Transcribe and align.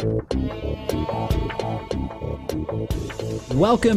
Welcome 0.00 0.48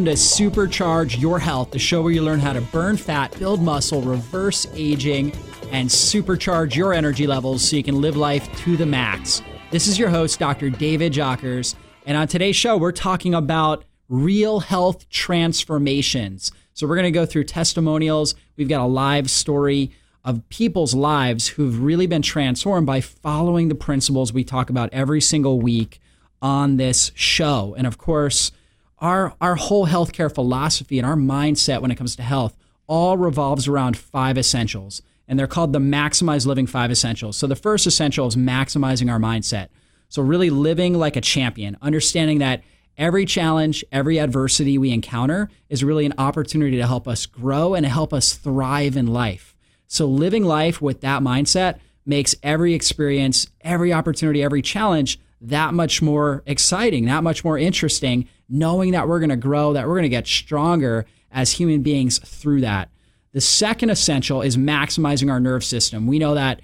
to 0.04 0.16
Supercharge 0.16 1.18
Your 1.18 1.40
Health, 1.40 1.72
the 1.72 1.80
show 1.80 2.02
where 2.02 2.12
you 2.12 2.22
learn 2.22 2.42
how 2.42 2.52
to 2.52 2.60
burn 2.60 2.98
fat, 2.98 3.34
build 3.40 3.62
muscle, 3.62 4.02
reverse 4.02 4.68
aging, 4.74 5.32
and 5.72 5.88
supercharge 5.88 6.76
your 6.76 6.94
energy 6.94 7.26
levels 7.26 7.70
so 7.70 7.78
you 7.78 7.84
can 7.84 8.02
live 8.02 8.18
life 8.18 8.54
to 8.64 8.76
the 8.76 8.86
max. 8.86 9.42
This 9.72 9.88
is 9.88 9.98
your 9.98 10.10
host, 10.10 10.40
Dr. 10.40 10.70
David 10.70 11.14
Jockers, 11.14 11.76
and 12.06 12.18
on 12.18 12.28
today's 12.28 12.58
show, 12.58 12.76
we're 12.76 12.92
talking 12.92 13.34
about 13.34 13.86
real 14.10 14.60
health 14.60 15.08
transformations. 15.08 16.52
So, 16.74 16.86
we're 16.86 16.98
going 16.98 17.06
to 17.06 17.12
go 17.12 17.26
through 17.26 17.46
testimonials. 17.46 18.36
We've 18.58 18.68
got 18.68 18.82
a 18.82 18.88
live 18.88 19.30
story 19.30 19.94
of 20.24 20.48
people's 20.50 20.96
lives 20.96 21.50
who've 21.50 21.82
really 21.82 22.08
been 22.08 22.22
transformed 22.22 22.88
by 22.88 23.02
following 23.02 23.68
the 23.68 23.76
principles 23.76 24.32
we 24.32 24.44
talk 24.44 24.70
about 24.70 24.90
every 24.94 25.20
single 25.20 25.60
week 25.60 26.00
on 26.42 26.78
this 26.78 27.12
show. 27.16 27.76
And 27.78 27.86
of 27.86 27.98
course, 27.98 28.52
our, 29.00 29.34
our 29.42 29.56
whole 29.56 29.88
healthcare 29.88 30.34
philosophy 30.34 30.98
and 30.98 31.06
our 31.06 31.16
mindset 31.16 31.82
when 31.82 31.92
it 31.92 31.96
comes 31.96 32.16
to 32.16 32.24
health 32.24 32.56
all 32.88 33.18
revolves 33.18 33.68
around 33.68 33.98
five 33.98 34.38
essentials. 34.38 35.02
And 35.28 35.38
they're 35.38 35.48
called 35.48 35.74
the 35.74 35.80
Maximize 35.80 36.46
Living 36.46 36.68
Five 36.68 36.92
Essentials. 36.92 37.38
So 37.38 37.48
the 37.48 37.56
first 37.56 37.88
essential 37.88 38.28
is 38.28 38.36
maximizing 38.36 39.12
our 39.12 39.20
mindset. 39.20 39.70
So, 40.10 40.22
really 40.22 40.52
living 40.52 40.94
like 40.94 41.16
a 41.16 41.22
champion, 41.22 41.76
understanding 41.82 42.38
that 42.38 42.62
every 42.98 43.26
challenge, 43.26 43.84
every 43.92 44.20
adversity 44.20 44.78
we 44.78 44.92
encounter 44.92 45.50
is 45.70 45.84
really 45.84 46.06
an 46.06 46.14
opportunity 46.20 46.78
to 46.78 46.86
help 46.86 47.08
us 47.08 47.26
grow 47.26 47.74
and 47.74 47.84
to 47.84 47.90
help 47.90 48.14
us 48.14 48.34
thrive 48.34 48.96
in 48.96 49.08
life. 49.08 49.53
So, 49.94 50.08
living 50.08 50.44
life 50.44 50.82
with 50.82 51.02
that 51.02 51.22
mindset 51.22 51.78
makes 52.04 52.34
every 52.42 52.74
experience, 52.74 53.46
every 53.62 53.94
opportunity, 53.94 54.42
every 54.42 54.64
challenge 54.64 55.20
that 55.40 55.76
much 55.76 56.02
more 56.02 56.42
exciting, 56.48 57.06
that 57.06 57.24
much 57.24 57.44
more 57.44 57.60
interesting, 57.60 58.28
knowing 58.50 58.94
that 58.94 59.08
we're 59.08 59.20
going 59.20 59.30
to 59.30 59.36
grow, 59.36 59.74
that 59.74 59.88
we're 59.88 59.94
going 59.94 60.02
to 60.02 60.10
get 60.10 60.26
stronger 60.26 61.06
as 61.32 61.52
human 61.52 61.84
beings 61.84 62.18
through 62.18 62.62
that. 62.62 62.90
The 63.34 63.42
second 63.42 63.92
essential 63.92 64.42
is 64.42 64.58
maximizing 64.58 65.32
our 65.32 65.40
nerve 65.40 65.64
system. 65.64 66.08
We 66.08 66.18
know 66.18 66.34
that 66.34 66.62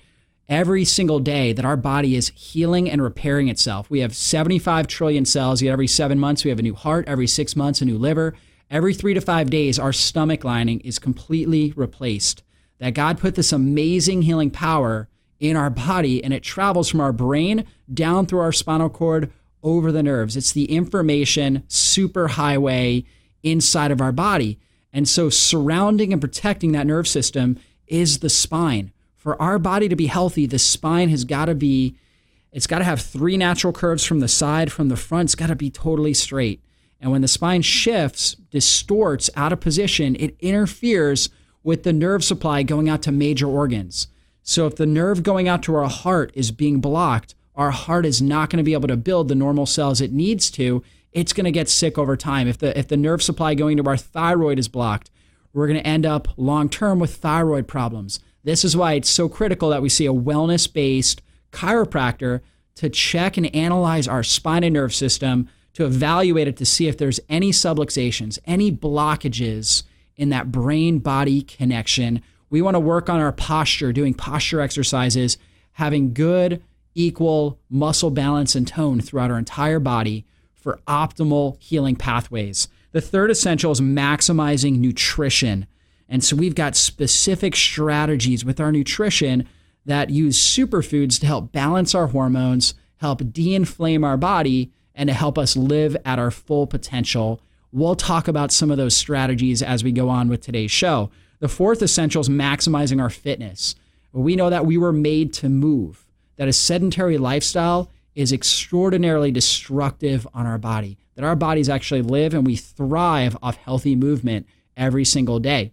every 0.47 0.83
single 0.83 1.19
day 1.19 1.53
that 1.53 1.65
our 1.65 1.77
body 1.77 2.15
is 2.15 2.29
healing 2.29 2.89
and 2.89 2.99
repairing 2.99 3.47
itself. 3.47 3.91
We 3.91 3.99
have 3.99 4.15
75 4.15 4.87
trillion 4.87 5.25
cells. 5.25 5.61
Yet 5.61 5.71
every 5.71 5.85
seven 5.85 6.17
months, 6.17 6.43
we 6.43 6.49
have 6.49 6.57
a 6.57 6.63
new 6.63 6.73
heart. 6.73 7.07
Every 7.07 7.27
six 7.27 7.55
months, 7.55 7.79
a 7.79 7.85
new 7.85 7.99
liver. 7.99 8.33
Every 8.71 8.95
three 8.95 9.13
to 9.13 9.21
five 9.21 9.51
days, 9.51 9.77
our 9.77 9.93
stomach 9.93 10.43
lining 10.43 10.79
is 10.79 10.97
completely 10.97 11.73
replaced. 11.75 12.41
That 12.79 12.93
God 12.93 13.19
put 13.19 13.35
this 13.35 13.51
amazing 13.51 14.23
healing 14.23 14.51
power 14.51 15.09
in 15.39 15.55
our 15.55 15.69
body 15.69 16.23
and 16.23 16.33
it 16.33 16.43
travels 16.43 16.89
from 16.89 17.01
our 17.01 17.13
brain 17.13 17.65
down 17.93 18.25
through 18.25 18.39
our 18.39 18.51
spinal 18.51 18.89
cord 18.89 19.31
over 19.63 19.91
the 19.91 20.03
nerves. 20.03 20.37
It's 20.37 20.51
the 20.51 20.71
information 20.71 21.63
superhighway 21.67 23.05
inside 23.43 23.91
of 23.91 24.01
our 24.01 24.11
body. 24.11 24.59
And 24.91 25.07
so, 25.07 25.29
surrounding 25.29 26.11
and 26.11 26.21
protecting 26.21 26.71
that 26.71 26.87
nerve 26.87 27.07
system 27.07 27.59
is 27.87 28.19
the 28.19 28.29
spine. 28.29 28.91
For 29.15 29.39
our 29.41 29.59
body 29.59 29.89
to 29.89 29.95
be 29.95 30.07
healthy, 30.07 30.45
the 30.45 30.59
spine 30.59 31.09
has 31.09 31.25
got 31.25 31.45
to 31.45 31.55
be, 31.55 31.95
it's 32.51 32.67
got 32.67 32.79
to 32.79 32.85
have 32.85 33.01
three 33.01 33.37
natural 33.37 33.73
curves 33.73 34.05
from 34.05 34.19
the 34.19 34.27
side, 34.27 34.71
from 34.71 34.89
the 34.89 34.95
front, 34.95 35.27
it's 35.27 35.35
got 35.35 35.47
to 35.47 35.55
be 35.55 35.69
totally 35.69 36.13
straight. 36.13 36.63
And 36.99 37.11
when 37.11 37.21
the 37.21 37.27
spine 37.27 37.61
shifts, 37.61 38.35
distorts 38.49 39.29
out 39.35 39.53
of 39.53 39.59
position, 39.59 40.15
it 40.15 40.35
interferes 40.39 41.29
with 41.63 41.83
the 41.83 41.93
nerve 41.93 42.23
supply 42.23 42.63
going 42.63 42.89
out 42.89 43.01
to 43.03 43.11
major 43.11 43.47
organs. 43.47 44.07
So, 44.41 44.65
if 44.65 44.75
the 44.75 44.85
nerve 44.85 45.23
going 45.23 45.47
out 45.47 45.61
to 45.63 45.75
our 45.75 45.89
heart 45.89 46.31
is 46.33 46.51
being 46.51 46.79
blocked, 46.79 47.35
our 47.55 47.71
heart 47.71 48.05
is 48.05 48.21
not 48.21 48.49
going 48.49 48.57
to 48.57 48.63
be 48.63 48.73
able 48.73 48.87
to 48.87 48.97
build 48.97 49.27
the 49.27 49.35
normal 49.35 49.65
cells 49.65 50.01
it 50.01 50.11
needs 50.11 50.49
to 50.51 50.83
it's 51.11 51.33
going 51.33 51.45
to 51.45 51.51
get 51.51 51.69
sick 51.69 51.97
over 51.97 52.15
time. 52.15 52.47
If 52.47 52.57
the 52.59 52.77
if 52.77 52.87
the 52.87 52.97
nerve 52.97 53.23
supply 53.23 53.55
going 53.55 53.77
to 53.77 53.87
our 53.87 53.97
thyroid 53.97 54.59
is 54.59 54.67
blocked, 54.67 55.09
we're 55.53 55.67
going 55.67 55.79
to 55.79 55.87
end 55.87 56.05
up 56.05 56.27
long 56.37 56.69
term 56.69 56.99
with 56.99 57.15
thyroid 57.15 57.67
problems. 57.67 58.19
This 58.43 58.63
is 58.63 58.77
why 58.77 58.93
it's 58.93 59.09
so 59.09 59.27
critical 59.27 59.69
that 59.69 59.81
we 59.81 59.89
see 59.89 60.05
a 60.05 60.13
wellness 60.13 60.71
based 60.71 61.21
chiropractor 61.51 62.41
to 62.75 62.89
check 62.89 63.37
and 63.37 63.53
analyze 63.55 64.07
our 64.07 64.23
spine 64.23 64.63
and 64.63 64.73
nerve 64.73 64.93
system 64.93 65.49
to 65.73 65.85
evaluate 65.85 66.47
it 66.47 66.57
to 66.57 66.65
see 66.65 66.87
if 66.87 66.97
there's 66.97 67.19
any 67.27 67.51
subluxations, 67.51 68.39
any 68.45 68.71
blockages 68.71 69.83
in 70.19 70.29
that 70.29 70.51
brain 70.51 70.99
body 70.99 71.41
connection. 71.41 72.21
We 72.49 72.61
want 72.61 72.75
to 72.75 72.79
work 72.79 73.09
on 73.09 73.21
our 73.21 73.31
posture, 73.31 73.93
doing 73.93 74.13
posture 74.13 74.59
exercises, 74.59 75.37
having 75.73 76.13
good, 76.13 76.61
equal 76.93 77.57
muscle 77.69 78.09
balance 78.09 78.53
and 78.53 78.67
tone 78.67 78.99
throughout 78.99 79.31
our 79.31 79.37
entire 79.37 79.79
body 79.79 80.25
for 80.53 80.81
optimal 80.87 81.55
healing 81.61 81.95
pathways. 81.95 82.67
The 82.91 82.99
third 82.99 83.31
essential 83.31 83.71
is 83.71 83.79
maximizing 83.79 84.79
nutrition. 84.79 85.67
And 86.09 86.21
so 86.21 86.35
we've 86.35 86.55
got 86.55 86.75
specific 86.75 87.55
strategies 87.55 88.43
with 88.43 88.59
our 88.59 88.73
nutrition 88.73 89.47
that 89.85 90.09
use 90.09 90.37
superfoods 90.37 91.17
to 91.21 91.27
help 91.27 91.53
balance 91.53 91.95
our 91.95 92.07
hormones, 92.07 92.73
help 92.97 93.21
de 93.31 93.55
inflame 93.55 94.03
our 94.03 94.17
body, 94.17 94.73
and 94.93 95.07
to 95.07 95.13
help 95.13 95.37
us 95.37 95.55
live 95.55 95.95
at 96.03 96.19
our 96.19 96.31
full 96.31 96.67
potential. 96.67 97.39
We'll 97.71 97.95
talk 97.95 98.27
about 98.27 98.51
some 98.51 98.71
of 98.71 98.77
those 98.77 98.95
strategies 98.95 99.61
as 99.61 99.83
we 99.83 99.91
go 99.91 100.09
on 100.09 100.27
with 100.27 100.41
today's 100.41 100.71
show. 100.71 101.11
The 101.39 101.47
fourth 101.47 101.81
essential 101.81 102.21
is 102.21 102.29
maximizing 102.29 103.01
our 103.01 103.09
fitness. 103.09 103.75
We 104.11 104.35
know 104.35 104.49
that 104.49 104.65
we 104.65 104.77
were 104.77 104.91
made 104.91 105.33
to 105.33 105.49
move, 105.49 106.05
that 106.37 106.47
a 106.47 106.53
sedentary 106.53 107.17
lifestyle 107.17 107.91
is 108.15 108.33
extraordinarily 108.33 109.31
destructive 109.31 110.27
on 110.33 110.47
our 110.47 110.57
body, 110.57 110.97
that 111.15 111.23
our 111.23 111.35
bodies 111.35 111.69
actually 111.69 112.01
live 112.01 112.33
and 112.33 112.45
we 112.45 112.55
thrive 112.55 113.37
off 113.43 113.55
healthy 113.57 113.95
movement 113.95 114.47
every 114.75 115.05
single 115.05 115.39
day. 115.39 115.71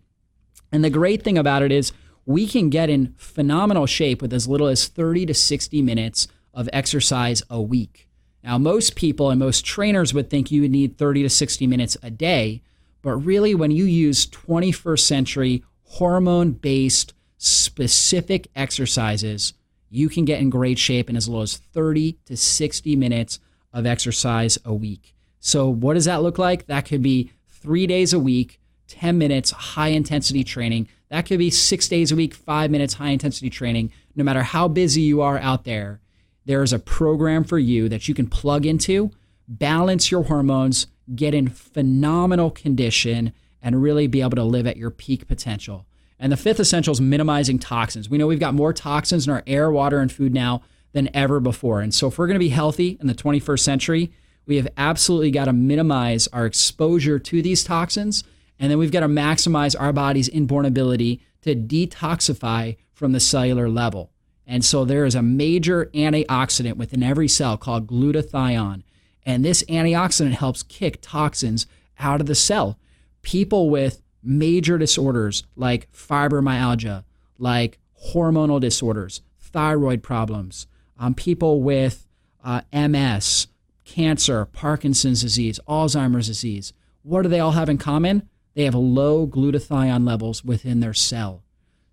And 0.70 0.84
the 0.84 0.90
great 0.90 1.22
thing 1.22 1.38
about 1.38 1.62
it 1.62 1.72
is 1.72 1.92
we 2.26 2.46
can 2.46 2.68
get 2.68 2.90
in 2.90 3.14
phenomenal 3.16 3.86
shape 3.86 4.20
with 4.20 4.34
as 4.34 4.46
little 4.46 4.66
as 4.66 4.86
30 4.86 5.26
to 5.26 5.34
60 5.34 5.80
minutes 5.80 6.28
of 6.52 6.68
exercise 6.72 7.42
a 7.48 7.62
week. 7.62 8.05
Now, 8.46 8.58
most 8.58 8.94
people 8.94 9.30
and 9.30 9.40
most 9.40 9.66
trainers 9.66 10.14
would 10.14 10.30
think 10.30 10.52
you 10.52 10.60
would 10.60 10.70
need 10.70 10.96
30 10.96 11.24
to 11.24 11.28
60 11.28 11.66
minutes 11.66 11.96
a 12.00 12.12
day, 12.12 12.62
but 13.02 13.16
really, 13.16 13.56
when 13.56 13.72
you 13.72 13.84
use 13.84 14.28
21st 14.28 15.00
century 15.00 15.64
hormone 15.82 16.52
based 16.52 17.12
specific 17.38 18.46
exercises, 18.54 19.52
you 19.90 20.08
can 20.08 20.24
get 20.24 20.40
in 20.40 20.48
great 20.48 20.78
shape 20.78 21.10
in 21.10 21.16
as 21.16 21.28
low 21.28 21.42
as 21.42 21.56
30 21.56 22.18
to 22.26 22.36
60 22.36 22.94
minutes 22.94 23.40
of 23.72 23.84
exercise 23.84 24.58
a 24.64 24.72
week. 24.72 25.16
So, 25.40 25.68
what 25.68 25.94
does 25.94 26.04
that 26.04 26.22
look 26.22 26.38
like? 26.38 26.66
That 26.66 26.86
could 26.86 27.02
be 27.02 27.32
three 27.48 27.88
days 27.88 28.12
a 28.12 28.20
week, 28.20 28.60
10 28.86 29.18
minutes 29.18 29.50
high 29.50 29.88
intensity 29.88 30.44
training. 30.44 30.86
That 31.08 31.26
could 31.26 31.38
be 31.40 31.50
six 31.50 31.88
days 31.88 32.12
a 32.12 32.16
week, 32.16 32.32
five 32.32 32.70
minutes 32.70 32.94
high 32.94 33.10
intensity 33.10 33.50
training. 33.50 33.90
No 34.14 34.22
matter 34.22 34.44
how 34.44 34.68
busy 34.68 35.02
you 35.02 35.20
are 35.20 35.38
out 35.38 35.64
there, 35.64 36.00
there 36.46 36.62
is 36.62 36.72
a 36.72 36.78
program 36.78 37.44
for 37.44 37.58
you 37.58 37.88
that 37.88 38.08
you 38.08 38.14
can 38.14 38.28
plug 38.28 38.64
into, 38.64 39.10
balance 39.46 40.10
your 40.10 40.24
hormones, 40.24 40.86
get 41.14 41.34
in 41.34 41.48
phenomenal 41.48 42.50
condition, 42.50 43.32
and 43.60 43.82
really 43.82 44.06
be 44.06 44.22
able 44.22 44.36
to 44.36 44.44
live 44.44 44.66
at 44.66 44.76
your 44.76 44.90
peak 44.90 45.26
potential. 45.26 45.86
And 46.18 46.32
the 46.32 46.36
fifth 46.36 46.60
essential 46.60 46.92
is 46.92 47.00
minimizing 47.00 47.58
toxins. 47.58 48.08
We 48.08 48.16
know 48.16 48.26
we've 48.26 48.40
got 48.40 48.54
more 48.54 48.72
toxins 48.72 49.26
in 49.26 49.32
our 49.32 49.42
air, 49.46 49.70
water, 49.70 50.00
and 50.00 50.10
food 50.10 50.32
now 50.32 50.62
than 50.92 51.14
ever 51.14 51.40
before. 51.40 51.80
And 51.80 51.92
so, 51.92 52.06
if 52.06 52.16
we're 52.16 52.26
going 52.26 52.36
to 52.36 52.38
be 52.38 52.48
healthy 52.48 52.96
in 53.00 53.06
the 53.06 53.14
21st 53.14 53.60
century, 53.60 54.12
we 54.46 54.56
have 54.56 54.68
absolutely 54.76 55.30
got 55.30 55.46
to 55.46 55.52
minimize 55.52 56.28
our 56.28 56.46
exposure 56.46 57.18
to 57.18 57.42
these 57.42 57.64
toxins. 57.64 58.24
And 58.58 58.70
then 58.70 58.78
we've 58.78 58.92
got 58.92 59.00
to 59.00 59.08
maximize 59.08 59.78
our 59.78 59.92
body's 59.92 60.28
inborn 60.28 60.64
ability 60.64 61.20
to 61.42 61.54
detoxify 61.54 62.76
from 62.94 63.12
the 63.12 63.20
cellular 63.20 63.68
level. 63.68 64.10
And 64.46 64.64
so, 64.64 64.84
there 64.84 65.04
is 65.04 65.14
a 65.14 65.22
major 65.22 65.86
antioxidant 65.94 66.76
within 66.76 67.02
every 67.02 67.28
cell 67.28 67.56
called 67.56 67.86
glutathione. 67.86 68.84
And 69.24 69.44
this 69.44 69.64
antioxidant 69.64 70.32
helps 70.32 70.62
kick 70.62 70.98
toxins 71.02 71.66
out 71.98 72.20
of 72.20 72.26
the 72.26 72.34
cell. 72.34 72.78
People 73.22 73.70
with 73.70 74.02
major 74.22 74.78
disorders 74.78 75.44
like 75.56 75.90
fibromyalgia, 75.92 77.04
like 77.38 77.78
hormonal 78.12 78.60
disorders, 78.60 79.22
thyroid 79.40 80.02
problems, 80.02 80.66
um, 80.98 81.14
people 81.14 81.62
with 81.62 82.06
uh, 82.44 82.60
MS, 82.72 83.48
cancer, 83.84 84.44
Parkinson's 84.44 85.22
disease, 85.22 85.58
Alzheimer's 85.68 86.26
disease. 86.26 86.72
What 87.02 87.22
do 87.22 87.28
they 87.28 87.40
all 87.40 87.52
have 87.52 87.68
in 87.68 87.78
common? 87.78 88.28
They 88.54 88.64
have 88.64 88.74
low 88.74 89.26
glutathione 89.26 90.06
levels 90.06 90.44
within 90.44 90.80
their 90.80 90.94
cell. 90.94 91.42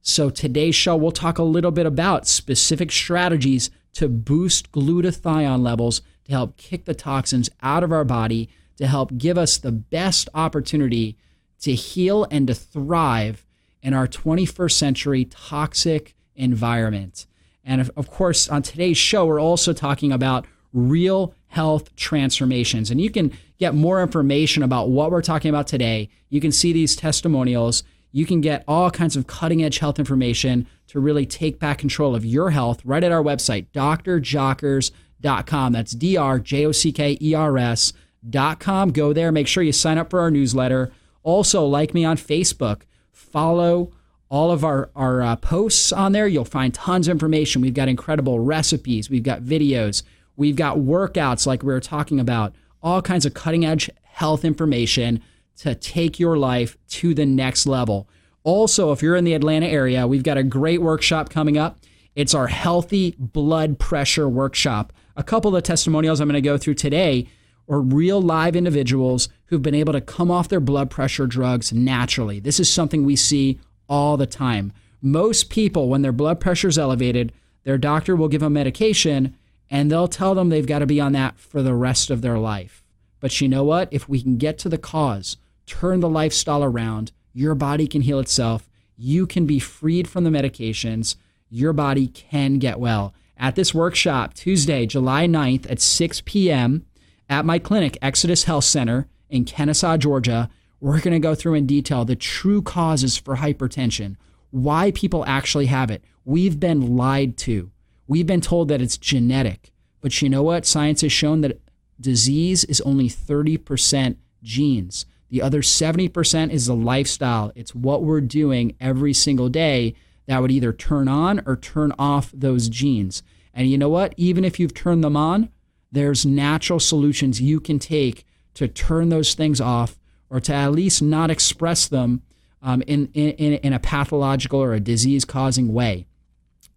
So, 0.05 0.29
today's 0.29 0.75
show, 0.75 0.97
we'll 0.97 1.13
talk 1.13 1.37
a 1.37 1.43
little 1.43 1.71
bit 1.71 1.85
about 1.85 2.27
specific 2.27 2.91
strategies 2.91 3.69
to 3.93 4.09
boost 4.09 4.69
glutathione 4.73 5.63
levels 5.63 6.01
to 6.25 6.33
help 6.33 6.57
kick 6.57 6.83
the 6.83 6.93
toxins 6.93 7.49
out 7.61 7.83
of 7.83 7.93
our 7.93 8.03
body, 8.03 8.49
to 8.75 8.85
help 8.85 9.17
give 9.17 9.37
us 9.37 9.57
the 9.57 9.71
best 9.71 10.27
opportunity 10.33 11.17
to 11.61 11.73
heal 11.73 12.27
and 12.29 12.47
to 12.47 12.53
thrive 12.53 13.45
in 13.81 13.93
our 13.93 14.05
21st 14.05 14.73
century 14.73 15.23
toxic 15.23 16.15
environment. 16.35 17.25
And 17.63 17.89
of, 17.95 18.11
course, 18.11 18.49
on 18.49 18.61
today's 18.61 18.97
show, 18.97 19.25
we're 19.25 19.39
also 19.39 19.71
talking 19.71 20.11
about 20.11 20.45
real 20.73 21.33
health 21.47 21.95
transformations. 21.95 22.91
And 22.91 22.99
you 22.99 23.09
can 23.09 23.31
get 23.57 23.73
more 23.73 24.01
information 24.01 24.63
about 24.63 24.89
what 24.89 25.11
we're 25.11 25.21
talking 25.21 25.47
about 25.47 25.67
today. 25.67 26.09
You 26.27 26.41
can 26.41 26.51
see 26.51 26.73
these 26.73 26.97
testimonials. 26.97 27.83
You 28.15 28.27
can 28.27 28.41
get 28.41 28.63
all 28.67 28.91
kinds 28.91 29.17
of 29.17 29.25
cutting 29.27 29.63
edge 29.63 29.79
health 29.79 29.97
information 29.97 30.67
to 30.87 30.99
really 30.99 31.25
take 31.25 31.59
back 31.59 31.79
control 31.79 32.15
of 32.15 32.23
your 32.23 32.51
health 32.51 32.79
right 32.85 33.03
at 33.03 33.11
our 33.11 33.23
website, 33.23 33.65
drjockers.com. 33.73 35.73
That's 35.73 35.93
D 35.93 36.15
R 36.15 36.37
J 36.39 36.67
O 36.67 36.71
C 36.71 36.91
K 36.91 37.17
E 37.19 37.33
R 37.33 37.57
S.com. 37.57 38.91
Go 38.91 39.13
there, 39.13 39.31
make 39.31 39.47
sure 39.47 39.63
you 39.63 39.71
sign 39.71 39.97
up 39.97 40.11
for 40.11 40.19
our 40.19 40.29
newsletter. 40.29 40.91
Also, 41.23 41.65
like 41.65 41.95
me 41.95 42.05
on 42.05 42.17
Facebook, 42.17 42.81
follow 43.11 43.91
all 44.29 44.51
of 44.51 44.63
our, 44.63 44.91
our 44.95 45.23
uh, 45.23 45.35
posts 45.35 45.91
on 45.91 46.11
there. 46.11 46.27
You'll 46.27 46.45
find 46.45 46.71
tons 46.73 47.07
of 47.07 47.13
information. 47.13 47.63
We've 47.63 47.73
got 47.73 47.87
incredible 47.87 48.39
recipes, 48.39 49.09
we've 49.09 49.23
got 49.23 49.41
videos, 49.41 50.03
we've 50.35 50.55
got 50.55 50.77
workouts 50.77 51.47
like 51.47 51.63
we 51.63 51.73
were 51.73 51.79
talking 51.79 52.19
about, 52.19 52.53
all 52.83 53.01
kinds 53.01 53.25
of 53.25 53.33
cutting 53.33 53.65
edge 53.65 53.89
health 54.03 54.45
information 54.45 55.23
to 55.59 55.75
take 55.75 56.19
your 56.19 56.37
life 56.37 56.77
to 56.89 57.13
the 57.13 57.25
next 57.25 57.65
level. 57.65 58.07
Also, 58.43 58.91
if 58.91 59.01
you're 59.01 59.15
in 59.15 59.23
the 59.23 59.33
Atlanta 59.33 59.67
area, 59.67 60.07
we've 60.07 60.23
got 60.23 60.37
a 60.37 60.43
great 60.43 60.81
workshop 60.81 61.29
coming 61.29 61.57
up. 61.57 61.79
It's 62.15 62.33
our 62.33 62.47
healthy 62.47 63.15
blood 63.17 63.79
pressure 63.79 64.27
workshop. 64.27 64.93
A 65.15 65.23
couple 65.23 65.55
of 65.55 65.63
testimonials 65.63 66.19
I'm 66.19 66.27
going 66.27 66.33
to 66.33 66.41
go 66.41 66.57
through 66.57 66.75
today 66.75 67.27
are 67.69 67.79
real 67.79 68.21
live 68.21 68.55
individuals 68.55 69.29
who've 69.45 69.61
been 69.61 69.75
able 69.75 69.93
to 69.93 70.01
come 70.01 70.29
off 70.29 70.49
their 70.49 70.59
blood 70.59 70.89
pressure 70.89 71.27
drugs 71.27 71.71
naturally. 71.71 72.39
This 72.39 72.59
is 72.59 72.71
something 72.71 73.05
we 73.05 73.15
see 73.15 73.59
all 73.87 74.17
the 74.17 74.27
time. 74.27 74.73
Most 75.01 75.49
people, 75.49 75.89
when 75.89 76.01
their 76.01 76.11
blood 76.11 76.39
pressure 76.39 76.67
is 76.67 76.77
elevated, 76.77 77.31
their 77.63 77.77
doctor 77.77 78.15
will 78.15 78.27
give 78.27 78.41
them 78.41 78.53
medication 78.53 79.37
and 79.69 79.89
they'll 79.89 80.07
tell 80.07 80.35
them 80.35 80.49
they've 80.49 80.67
got 80.67 80.79
to 80.79 80.85
be 80.85 80.99
on 80.99 81.13
that 81.13 81.39
for 81.39 81.61
the 81.61 81.73
rest 81.73 82.09
of 82.09 82.21
their 82.21 82.37
life. 82.37 82.83
But 83.19 83.39
you 83.39 83.47
know 83.47 83.63
what? 83.63 83.87
If 83.91 84.09
we 84.09 84.21
can 84.21 84.37
get 84.37 84.57
to 84.59 84.69
the 84.69 84.77
cause, 84.77 85.37
turn 85.65 85.99
the 85.99 86.09
lifestyle 86.09 86.63
around, 86.63 87.11
your 87.33 87.55
body 87.55 87.87
can 87.87 88.01
heal 88.01 88.19
itself. 88.19 88.69
You 88.95 89.25
can 89.25 89.45
be 89.45 89.59
freed 89.59 90.07
from 90.07 90.23
the 90.23 90.29
medications. 90.29 91.15
Your 91.49 91.73
body 91.73 92.07
can 92.07 92.59
get 92.59 92.79
well. 92.79 93.13
At 93.37 93.55
this 93.55 93.73
workshop, 93.73 94.33
Tuesday, 94.33 94.85
July 94.85 95.27
9th 95.27 95.69
at 95.69 95.81
6 95.81 96.21
p.m., 96.25 96.85
at 97.29 97.45
my 97.45 97.57
clinic, 97.57 97.97
Exodus 98.01 98.43
Health 98.43 98.65
Center 98.65 99.07
in 99.29 99.45
Kennesaw, 99.45 99.97
Georgia, 99.97 100.49
we're 100.79 100.99
going 100.99 101.13
to 101.13 101.19
go 101.19 101.33
through 101.33 101.55
in 101.55 101.65
detail 101.65 102.05
the 102.05 102.15
true 102.15 102.61
causes 102.61 103.17
for 103.17 103.37
hypertension, 103.37 104.17
why 104.51 104.91
people 104.91 105.25
actually 105.25 105.67
have 105.67 105.89
it. 105.89 106.03
We've 106.25 106.59
been 106.59 106.95
lied 106.95 107.37
to. 107.39 107.71
We've 108.07 108.27
been 108.27 108.41
told 108.41 108.67
that 108.67 108.81
it's 108.81 108.97
genetic. 108.97 109.71
But 110.01 110.21
you 110.21 110.29
know 110.29 110.43
what? 110.43 110.65
Science 110.65 111.01
has 111.01 111.11
shown 111.11 111.41
that 111.41 111.61
disease 111.99 112.63
is 112.65 112.81
only 112.81 113.09
30% 113.09 114.17
genes. 114.43 115.05
The 115.33 115.41
other 115.41 115.63
70% 115.63 116.51
is 116.51 116.67
the 116.67 116.75
lifestyle. 116.75 117.51
It's 117.55 117.73
what 117.73 118.03
we're 118.03 118.21
doing 118.21 118.75
every 118.79 119.13
single 119.13 119.49
day 119.49 119.95
that 120.27 120.39
would 120.39 120.51
either 120.51 120.71
turn 120.71 121.07
on 121.07 121.41
or 121.47 121.55
turn 121.55 121.91
off 121.97 122.29
those 122.35 122.69
genes. 122.69 123.23
And 123.51 123.67
you 123.67 123.75
know 123.75 123.89
what? 123.89 124.13
Even 124.15 124.45
if 124.45 124.59
you've 124.59 124.75
turned 124.75 125.03
them 125.03 125.17
on, 125.17 125.49
there's 125.91 126.23
natural 126.23 126.79
solutions 126.79 127.41
you 127.41 127.59
can 127.59 127.79
take 127.79 128.27
to 128.53 128.67
turn 128.67 129.09
those 129.09 129.33
things 129.33 129.59
off 129.59 129.97
or 130.29 130.39
to 130.39 130.53
at 130.53 130.71
least 130.71 131.01
not 131.01 131.31
express 131.31 131.87
them 131.87 132.21
um, 132.61 132.83
in, 132.83 133.07
in, 133.15 133.55
in 133.55 133.73
a 133.73 133.79
pathological 133.79 134.61
or 134.61 134.75
a 134.75 134.79
disease 134.79 135.25
causing 135.25 135.73
way. 135.73 136.05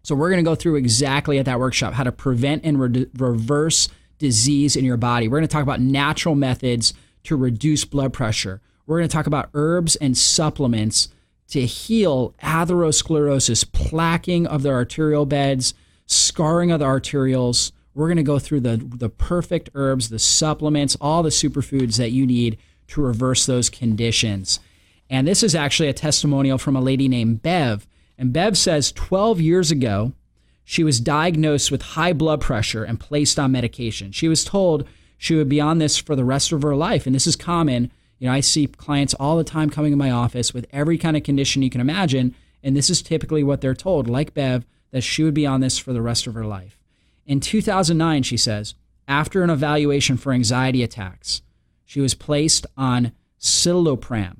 So, 0.01 0.15
we're 0.15 0.31
going 0.31 0.43
to 0.43 0.49
go 0.49 0.55
through 0.55 0.77
exactly 0.77 1.37
at 1.37 1.45
that 1.45 1.59
workshop 1.59 1.93
how 1.93 2.05
to 2.05 2.11
prevent 2.11 2.65
and 2.65 2.79
re- 2.79 3.07
reverse 3.17 3.87
disease 4.17 4.75
in 4.75 4.83
your 4.83 4.97
body. 4.97 5.27
We're 5.27 5.37
going 5.37 5.47
to 5.47 5.53
talk 5.53 5.61
about 5.61 5.79
natural 5.79 6.33
methods 6.33 6.95
to 7.27 7.35
reduce 7.35 7.83
blood 7.83 8.13
pressure. 8.13 8.61
We're 8.85 8.99
going 8.99 9.09
to 9.09 9.13
talk 9.13 9.27
about 9.27 9.49
herbs 9.53 9.97
and 9.97 10.17
supplements 10.17 11.09
to 11.49 11.65
heal 11.65 12.33
atherosclerosis, 12.41 13.65
plaquing 13.65 14.45
of 14.45 14.63
the 14.63 14.69
arterial 14.69 15.25
beds, 15.25 15.73
scarring 16.05 16.71
of 16.71 16.79
the 16.79 16.85
arterioles. 16.85 17.73
We're 17.93 18.07
going 18.07 18.17
to 18.17 18.23
go 18.23 18.39
through 18.39 18.61
the, 18.61 18.77
the 18.77 19.09
perfect 19.09 19.69
herbs, 19.75 20.07
the 20.07 20.19
supplements, 20.19 20.95
all 21.01 21.21
the 21.21 21.29
superfoods 21.29 21.97
that 21.97 22.11
you 22.11 22.25
need 22.25 22.57
to 22.87 23.01
reverse 23.01 23.45
those 23.45 23.69
conditions. 23.69 24.61
And 25.09 25.27
this 25.27 25.43
is 25.43 25.53
actually 25.53 25.89
a 25.89 25.93
testimonial 25.93 26.57
from 26.57 26.77
a 26.77 26.81
lady 26.81 27.09
named 27.09 27.41
Bev. 27.41 27.87
And 28.17 28.31
Bev 28.31 28.57
says 28.57 28.93
12 28.93 29.41
years 29.41 29.69
ago, 29.69 30.13
she 30.63 30.83
was 30.83 31.01
diagnosed 31.01 31.71
with 31.71 31.81
high 31.81 32.13
blood 32.13 32.39
pressure 32.39 32.85
and 32.85 32.99
placed 32.99 33.37
on 33.37 33.51
medication. 33.51 34.13
She 34.13 34.29
was 34.29 34.45
told 34.45 34.87
she 35.17 35.35
would 35.35 35.49
be 35.49 35.59
on 35.59 35.77
this 35.77 35.97
for 35.97 36.15
the 36.15 36.25
rest 36.25 36.51
of 36.51 36.61
her 36.61 36.75
life. 36.75 37.05
And 37.05 37.15
this 37.15 37.27
is 37.27 37.35
common. 37.35 37.91
You 38.19 38.27
know, 38.27 38.33
I 38.33 38.39
see 38.39 38.67
clients 38.67 39.13
all 39.15 39.37
the 39.37 39.43
time 39.43 39.69
coming 39.69 39.91
in 39.91 39.97
my 39.97 40.11
office 40.11 40.53
with 40.53 40.67
every 40.71 40.97
kind 40.97 41.17
of 41.17 41.23
condition 41.23 41.61
you 41.61 41.69
can 41.69 41.81
imagine. 41.81 42.35
And 42.63 42.75
this 42.75 42.89
is 42.89 43.01
typically 43.01 43.43
what 43.43 43.61
they're 43.61 43.73
told, 43.73 44.09
like 44.09 44.33
Bev, 44.33 44.65
that 44.91 45.01
she 45.01 45.23
would 45.23 45.33
be 45.33 45.45
on 45.45 45.61
this 45.61 45.77
for 45.77 45.93
the 45.93 46.01
rest 46.01 46.27
of 46.27 46.33
her 46.33 46.45
life. 46.45 46.79
In 47.25 47.39
2009, 47.39 48.23
she 48.23 48.37
says, 48.37 48.73
after 49.07 49.43
an 49.43 49.49
evaluation 49.49 50.17
for 50.17 50.33
anxiety 50.33 50.83
attacks, 50.83 51.41
she 51.85 52.01
was 52.01 52.13
placed 52.13 52.65
on 52.75 53.11
citalopram 53.39 54.37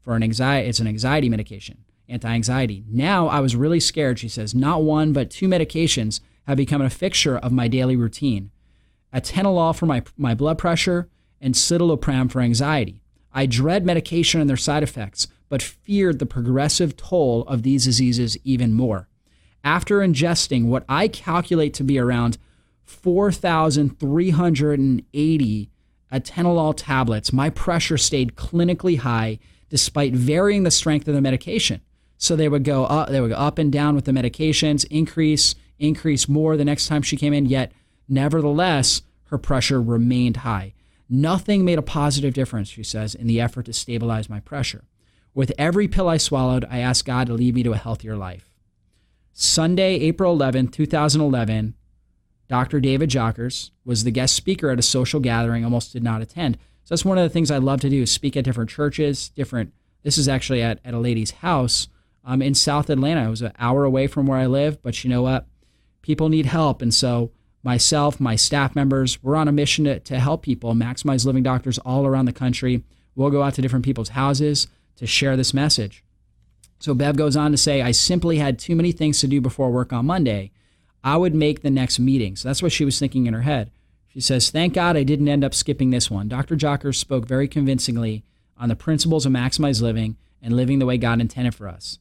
for 0.00 0.16
an 0.16 0.22
anxiety. 0.22 0.68
It's 0.68 0.80
an 0.80 0.88
anxiety 0.88 1.28
medication, 1.28 1.84
anti-anxiety. 2.08 2.84
Now 2.88 3.28
I 3.28 3.40
was 3.40 3.54
really 3.54 3.80
scared. 3.80 4.18
She 4.18 4.28
says 4.28 4.54
not 4.54 4.82
one 4.82 5.12
but 5.12 5.30
two 5.30 5.48
medications 5.48 6.20
have 6.46 6.56
become 6.56 6.82
a 6.82 6.90
fixture 6.90 7.38
of 7.38 7.52
my 7.52 7.68
daily 7.68 7.94
routine: 7.94 8.50
atenolol 9.14 9.76
for 9.76 9.86
my 9.86 10.02
my 10.16 10.34
blood 10.34 10.58
pressure 10.58 11.08
and 11.40 11.54
citalopram 11.54 12.30
for 12.30 12.40
anxiety. 12.40 13.02
I 13.32 13.46
dread 13.46 13.84
medication 13.84 14.40
and 14.40 14.48
their 14.48 14.56
side 14.56 14.82
effects, 14.82 15.26
but 15.48 15.62
feared 15.62 16.18
the 16.18 16.26
progressive 16.26 16.96
toll 16.96 17.42
of 17.42 17.62
these 17.62 17.84
diseases 17.84 18.36
even 18.44 18.74
more. 18.74 19.08
After 19.64 19.98
ingesting 19.98 20.66
what 20.66 20.84
I 20.88 21.06
calculate 21.08 21.74
to 21.74 21.84
be 21.84 21.98
around 21.98 22.38
4,380 22.84 25.70
atenolol 26.12 26.74
tablets, 26.76 27.32
my 27.32 27.50
pressure 27.50 27.98
stayed 27.98 28.36
clinically 28.36 28.98
high 28.98 29.38
despite 29.68 30.12
varying 30.12 30.64
the 30.64 30.70
strength 30.70 31.08
of 31.08 31.14
the 31.14 31.20
medication. 31.20 31.80
So 32.18 32.36
they 32.36 32.48
would 32.48 32.64
go 32.64 32.84
up, 32.84 33.08
they 33.08 33.20
would 33.20 33.30
go 33.30 33.36
up 33.36 33.58
and 33.58 33.72
down 33.72 33.94
with 33.94 34.04
the 34.04 34.12
medications, 34.12 34.84
increase, 34.90 35.54
increase 35.78 36.28
more 36.28 36.56
the 36.56 36.64
next 36.64 36.86
time 36.86 37.02
she 37.02 37.16
came 37.16 37.32
in, 37.32 37.46
yet 37.46 37.72
nevertheless, 38.08 39.02
her 39.26 39.38
pressure 39.38 39.80
remained 39.80 40.38
high. 40.38 40.74
Nothing 41.08 41.64
made 41.64 41.78
a 41.78 41.82
positive 41.82 42.34
difference, 42.34 42.68
she 42.68 42.82
says, 42.82 43.14
in 43.14 43.26
the 43.26 43.40
effort 43.40 43.66
to 43.66 43.72
stabilize 43.72 44.30
my 44.30 44.40
pressure. 44.40 44.84
With 45.34 45.52
every 45.58 45.88
pill 45.88 46.08
I 46.08 46.16
swallowed, 46.16 46.64
I 46.70 46.78
asked 46.78 47.04
God 47.04 47.26
to 47.26 47.34
lead 47.34 47.54
me 47.54 47.62
to 47.62 47.72
a 47.72 47.78
healthier 47.78 48.16
life. 48.16 48.50
Sunday, 49.32 49.94
April 49.94 50.32
11, 50.32 50.68
2011, 50.68 51.74
Dr. 52.48 52.80
David 52.80 53.08
Jockers 53.08 53.70
was 53.84 54.04
the 54.04 54.10
guest 54.10 54.34
speaker 54.34 54.70
at 54.70 54.78
a 54.78 54.82
social 54.82 55.20
gathering, 55.20 55.64
almost 55.64 55.92
did 55.92 56.02
not 56.02 56.20
attend. 56.20 56.58
So 56.84 56.94
that's 56.94 57.04
one 57.04 57.16
of 57.16 57.24
the 57.24 57.30
things 57.30 57.50
I 57.50 57.58
love 57.58 57.80
to 57.80 57.88
do 57.88 58.02
is 58.02 58.12
speak 58.12 58.36
at 58.36 58.44
different 58.44 58.68
churches, 58.68 59.30
different. 59.30 59.72
This 60.02 60.18
is 60.18 60.28
actually 60.28 60.60
at, 60.60 60.78
at 60.84 60.92
a 60.92 60.98
lady's 60.98 61.30
house 61.30 61.88
um, 62.24 62.42
in 62.42 62.54
South 62.54 62.90
Atlanta. 62.90 63.26
It 63.26 63.30
was 63.30 63.42
an 63.42 63.52
hour 63.58 63.84
away 63.84 64.06
from 64.06 64.26
where 64.26 64.38
I 64.38 64.46
live, 64.46 64.82
but 64.82 65.02
you 65.02 65.08
know 65.08 65.22
what? 65.22 65.46
People 66.02 66.28
need 66.28 66.46
help. 66.46 66.82
And 66.82 66.92
so 66.92 67.30
myself, 67.62 68.20
my 68.20 68.36
staff 68.36 68.74
members, 68.74 69.22
we're 69.22 69.36
on 69.36 69.48
a 69.48 69.52
mission 69.52 69.84
to, 69.84 70.00
to 70.00 70.18
help 70.18 70.42
people, 70.42 70.74
maximize 70.74 71.24
living 71.24 71.42
doctors 71.42 71.78
all 71.78 72.06
around 72.06 72.24
the 72.24 72.32
country. 72.32 72.82
We'll 73.14 73.30
go 73.30 73.42
out 73.42 73.54
to 73.54 73.62
different 73.62 73.84
people's 73.84 74.10
houses 74.10 74.66
to 74.96 75.06
share 75.06 75.36
this 75.36 75.54
message. 75.54 76.04
So 76.78 76.94
Bev 76.94 77.16
goes 77.16 77.36
on 77.36 77.52
to 77.52 77.56
say, 77.56 77.80
I 77.80 77.92
simply 77.92 78.38
had 78.38 78.58
too 78.58 78.74
many 78.74 78.90
things 78.90 79.20
to 79.20 79.28
do 79.28 79.40
before 79.40 79.70
work 79.70 79.92
on 79.92 80.06
Monday. 80.06 80.50
I 81.04 81.16
would 81.16 81.34
make 81.34 81.62
the 81.62 81.70
next 81.70 81.98
meeting. 81.98 82.36
So 82.36 82.48
that's 82.48 82.62
what 82.62 82.72
she 82.72 82.84
was 82.84 82.98
thinking 82.98 83.26
in 83.26 83.34
her 83.34 83.42
head. 83.42 83.70
She 84.08 84.20
says, 84.20 84.50
Thank 84.50 84.74
God 84.74 84.96
I 84.96 85.04
didn't 85.04 85.28
end 85.28 85.44
up 85.44 85.54
skipping 85.54 85.90
this 85.90 86.10
one. 86.10 86.28
Dr. 86.28 86.56
Jocker 86.56 86.94
spoke 86.94 87.26
very 87.26 87.48
convincingly 87.48 88.24
on 88.58 88.68
the 88.68 88.76
principles 88.76 89.24
of 89.24 89.32
maximized 89.32 89.80
living 89.80 90.16
and 90.42 90.54
living 90.54 90.80
the 90.80 90.86
way 90.86 90.98
God 90.98 91.20
intended 91.20 91.54
for 91.54 91.68
us. 91.68 91.98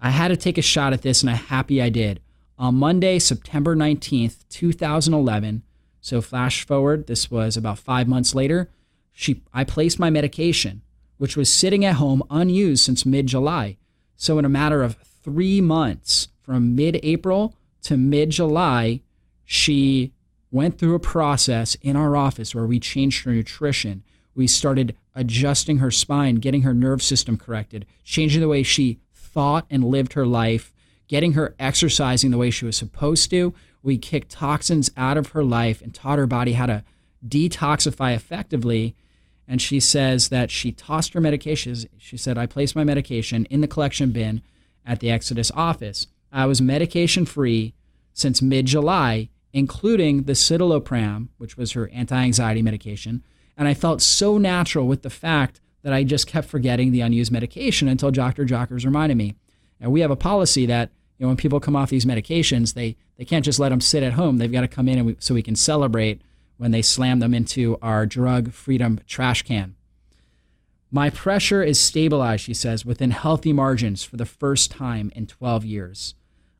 I 0.00 0.10
had 0.10 0.28
to 0.28 0.36
take 0.36 0.58
a 0.58 0.62
shot 0.62 0.92
at 0.92 1.02
this, 1.02 1.22
and 1.22 1.30
I'm 1.30 1.36
happy 1.36 1.80
I 1.80 1.90
did. 1.90 2.20
On 2.56 2.76
Monday, 2.76 3.18
September 3.18 3.74
19th, 3.74 4.44
2011, 4.48 5.62
so 6.00 6.20
flash 6.20 6.64
forward, 6.64 7.06
this 7.06 7.30
was 7.30 7.56
about 7.56 7.78
five 7.78 8.06
months 8.06 8.34
later, 8.34 8.70
she, 9.12 9.42
I 9.52 9.64
placed 9.64 9.98
my 9.98 10.10
medication, 10.10 10.82
which 11.18 11.36
was 11.36 11.52
sitting 11.52 11.84
at 11.84 11.96
home 11.96 12.22
unused 12.30 12.84
since 12.84 13.04
mid 13.04 13.26
July. 13.26 13.76
So, 14.16 14.38
in 14.38 14.44
a 14.44 14.48
matter 14.50 14.82
of 14.82 14.96
three 14.96 15.60
months, 15.60 16.28
from 16.42 16.76
mid 16.76 17.00
April 17.02 17.56
to 17.82 17.96
mid 17.96 18.30
July, 18.30 19.00
she 19.44 20.12
went 20.50 20.78
through 20.78 20.94
a 20.94 21.00
process 21.00 21.74
in 21.76 21.96
our 21.96 22.16
office 22.16 22.54
where 22.54 22.66
we 22.66 22.78
changed 22.78 23.24
her 23.24 23.32
nutrition. 23.32 24.04
We 24.34 24.46
started 24.46 24.96
adjusting 25.14 25.78
her 25.78 25.90
spine, 25.90 26.36
getting 26.36 26.62
her 26.62 26.74
nerve 26.74 27.02
system 27.02 27.36
corrected, 27.36 27.86
changing 28.04 28.40
the 28.40 28.48
way 28.48 28.62
she 28.62 29.00
thought 29.12 29.66
and 29.70 29.84
lived 29.84 30.12
her 30.12 30.26
life, 30.26 30.72
getting 31.08 31.32
her 31.32 31.54
exercising 31.58 32.30
the 32.30 32.38
way 32.38 32.50
she 32.50 32.64
was 32.64 32.76
supposed 32.76 33.30
to. 33.30 33.54
We 33.82 33.98
kicked 33.98 34.30
toxins 34.30 34.90
out 34.96 35.16
of 35.16 35.28
her 35.28 35.44
life 35.44 35.82
and 35.82 35.94
taught 35.94 36.18
her 36.18 36.26
body 36.26 36.54
how 36.54 36.66
to 36.66 36.84
detoxify 37.26 38.14
effectively. 38.14 38.94
And 39.46 39.60
she 39.60 39.80
says 39.80 40.30
that 40.30 40.50
she 40.50 40.72
tossed 40.72 41.12
her 41.12 41.20
medications. 41.20 41.86
She 41.98 42.16
said, 42.16 42.38
I 42.38 42.46
placed 42.46 42.74
my 42.74 42.84
medication 42.84 43.44
in 43.46 43.60
the 43.60 43.68
collection 43.68 44.10
bin 44.10 44.42
at 44.86 45.00
the 45.00 45.10
Exodus 45.10 45.50
office. 45.54 46.06
I 46.32 46.46
was 46.46 46.60
medication 46.60 47.26
free 47.26 47.74
since 48.12 48.40
mid 48.40 48.66
July, 48.66 49.28
including 49.52 50.22
the 50.22 50.32
citalopram, 50.32 51.28
which 51.38 51.56
was 51.56 51.72
her 51.72 51.88
anti 51.90 52.16
anxiety 52.16 52.62
medication. 52.62 53.22
And 53.56 53.68
I 53.68 53.74
felt 53.74 54.02
so 54.02 54.38
natural 54.38 54.86
with 54.86 55.02
the 55.02 55.10
fact 55.10 55.60
that 55.82 55.92
I 55.92 56.02
just 56.02 56.26
kept 56.26 56.48
forgetting 56.48 56.90
the 56.90 57.02
unused 57.02 57.30
medication 57.30 57.88
until 57.88 58.10
Dr. 58.10 58.44
Jockers 58.44 58.84
reminded 58.84 59.16
me. 59.16 59.34
And 59.84 59.92
we 59.92 60.00
have 60.00 60.10
a 60.10 60.16
policy 60.16 60.64
that 60.64 60.90
you 61.18 61.24
know 61.24 61.28
when 61.28 61.36
people 61.36 61.60
come 61.60 61.76
off 61.76 61.90
these 61.90 62.06
medications, 62.06 62.72
they 62.72 62.96
they 63.18 63.24
can't 63.26 63.44
just 63.44 63.58
let 63.58 63.68
them 63.68 63.82
sit 63.82 64.02
at 64.02 64.14
home. 64.14 64.38
They've 64.38 64.50
got 64.50 64.62
to 64.62 64.68
come 64.68 64.88
in 64.88 64.96
and 64.96 65.06
we, 65.06 65.16
so 65.18 65.34
we 65.34 65.42
can 65.42 65.56
celebrate 65.56 66.22
when 66.56 66.70
they 66.70 66.80
slam 66.80 67.18
them 67.18 67.34
into 67.34 67.76
our 67.82 68.06
drug 68.06 68.50
freedom 68.52 68.98
trash 69.06 69.42
can. 69.42 69.74
My 70.90 71.10
pressure 71.10 71.62
is 71.62 71.78
stabilized, 71.78 72.44
she 72.44 72.54
says, 72.54 72.86
within 72.86 73.10
healthy 73.10 73.52
margins 73.52 74.02
for 74.02 74.16
the 74.16 74.24
first 74.24 74.70
time 74.70 75.12
in 75.14 75.26
12 75.26 75.66
years. 75.66 76.14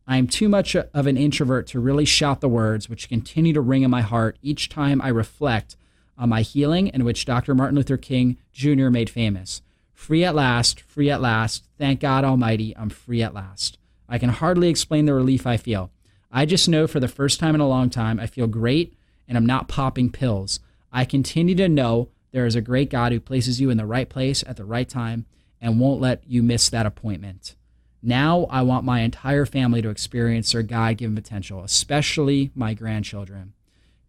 I 0.07 0.19
am 0.19 0.27
too 0.27 0.51
much 0.51 0.77
of 0.77 1.07
an 1.07 1.17
introvert 1.17 1.67
to 1.69 1.81
really 1.81 2.05
shout 2.05 2.43
the 2.43 2.49
words 2.49 2.91
which 2.91 3.09
continue 3.09 3.55
to 3.55 3.63
ring 3.63 3.85
in 3.85 3.91
my 3.91 4.03
heart 4.03 4.37
each 4.43 4.69
time 4.69 5.01
I 5.01 5.09
reflect 5.09 5.77
on 6.19 6.29
my 6.29 6.43
healing 6.43 6.91
and 6.91 7.05
which 7.05 7.25
Dr. 7.25 7.55
Martin 7.55 7.77
Luther 7.77 7.97
King 7.97 8.37
Jr. 8.53 8.91
made 8.91 9.09
famous. 9.09 9.63
Free 9.95 10.25
at 10.25 10.35
last, 10.35 10.81
free 10.83 11.09
at 11.09 11.23
last. 11.23 11.65
Thank 11.79 12.01
God 12.01 12.25
Almighty, 12.25 12.77
I'm 12.77 12.91
free 12.91 13.23
at 13.23 13.33
last. 13.33 13.79
I 14.09 14.19
can 14.19 14.29
hardly 14.29 14.69
explain 14.69 15.07
the 15.07 15.15
relief 15.15 15.47
I 15.47 15.57
feel. 15.57 15.91
I 16.31 16.45
just 16.45 16.69
know 16.69 16.87
for 16.87 17.01
the 17.01 17.09
first 17.09 17.41
time 17.41 17.55
in 17.55 17.61
a 17.61 17.69
long 17.69 17.89
time, 17.89 18.21
I 18.21 18.27
feel 18.27 18.47
great 18.47 18.97
and 19.27 19.39
I'm 19.39 19.47
not 19.47 19.69
popping 19.69 20.11
pills. 20.11 20.61
I 20.93 21.05
continue 21.05 21.55
to 21.55 21.69
know 21.69 22.11
there 22.33 22.45
is 22.45 22.57
a 22.57 22.61
great 22.61 22.91
God 22.91 23.13
who 23.13 23.21
places 23.21 23.61
you 23.61 23.71
in 23.71 23.79
the 23.79 23.87
right 23.87 24.09
place 24.09 24.45
at 24.47 24.57
the 24.57 24.65
right 24.65 24.89
time 24.89 25.25
and 25.61 25.81
won't 25.81 26.01
let 26.01 26.23
you 26.27 26.43
miss 26.43 26.69
that 26.69 26.87
appointment. 26.87 27.55
Now 28.03 28.47
I 28.51 28.63
want 28.63 28.85
my 28.85 29.01
entire 29.01 29.47
family 29.47 29.81
to 29.81 29.89
experience 29.89 30.53
their 30.53 30.63
God 30.63 30.99
given 30.99 31.15
potential, 31.15 31.65
especially 31.65 32.51
my 32.55 32.75
grandchildren. 32.75 33.55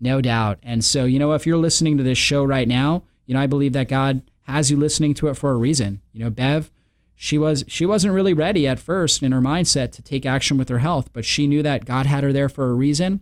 No 0.02 0.20
doubt. 0.20 0.60
And 0.62 0.84
so, 0.84 1.06
you 1.06 1.20
know, 1.20 1.32
if 1.34 1.46
you're 1.46 1.58
listening 1.58 1.96
to 1.98 2.04
this 2.04 2.18
show 2.18 2.44
right 2.44 2.68
now, 2.68 3.04
you 3.26 3.34
know, 3.34 3.40
I 3.40 3.48
believe 3.48 3.74
that 3.74 3.88
God 3.88 4.22
has 4.46 4.72
you 4.72 4.78
listening 4.78 5.14
to 5.16 5.28
it 5.28 5.36
for 5.36 5.52
a 5.52 5.58
reason. 5.58 6.02
You 6.14 6.24
know, 6.24 6.30
Bev, 6.30 6.72
she 7.16 7.38
was 7.38 7.64
she 7.68 7.86
wasn't 7.86 8.14
really 8.14 8.34
ready 8.34 8.68
at 8.68 8.80
first 8.80 9.24
in 9.24 9.32
her 9.32 9.42
mindset 9.42 9.92
to 9.94 10.02
take 10.02 10.26
action 10.26 10.58
with 10.58 10.70
her 10.70 10.80
health, 10.80 11.10
but 11.14 11.26
she 11.26 11.48
knew 11.48 11.64
that 11.64 11.86
God 11.86 12.06
had 12.06 12.24
her 12.24 12.34
there 12.34 12.50
for 12.50 12.70
a 12.70 12.74
reason. 12.74 13.22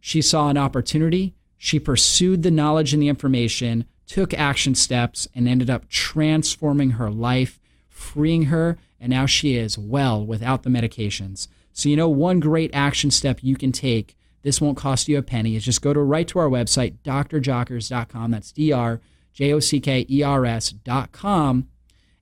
She 0.00 0.22
saw 0.22 0.48
an 0.48 0.58
opportunity. 0.58 1.34
She 1.56 1.78
pursued 1.78 2.42
the 2.42 2.50
knowledge 2.50 2.94
and 2.94 3.02
the 3.02 3.08
information, 3.08 3.84
took 4.06 4.32
action 4.32 4.74
steps, 4.74 5.28
and 5.34 5.46
ended 5.46 5.68
up 5.68 5.88
transforming 5.88 6.92
her 6.92 7.10
life, 7.10 7.60
freeing 7.88 8.44
her, 8.44 8.78
and 8.98 9.10
now 9.10 9.26
she 9.26 9.56
is 9.56 9.76
well 9.76 10.24
without 10.24 10.62
the 10.62 10.70
medications. 10.70 11.48
So, 11.72 11.88
you 11.88 11.96
know, 11.96 12.08
one 12.08 12.40
great 12.40 12.70
action 12.74 13.10
step 13.10 13.40
you 13.42 13.56
can 13.56 13.72
take 13.72 14.16
this 14.42 14.60
won't 14.60 14.78
cost 14.78 15.08
you 15.08 15.18
a 15.18 15.22
penny. 15.22 15.54
Is 15.54 15.64
just 15.64 15.82
go 15.82 15.92
to 15.92 16.00
right 16.00 16.26
to 16.28 16.38
our 16.38 16.48
website, 16.48 16.96
drjockers.com. 17.04 18.30
That's 18.30 18.52
D 18.52 18.72
R 18.72 19.00
J 19.32 19.52
O 19.52 19.60
C 19.60 19.80
K 19.80 20.06
E 20.08 20.22
R 20.22 20.44
S.com. 20.44 21.68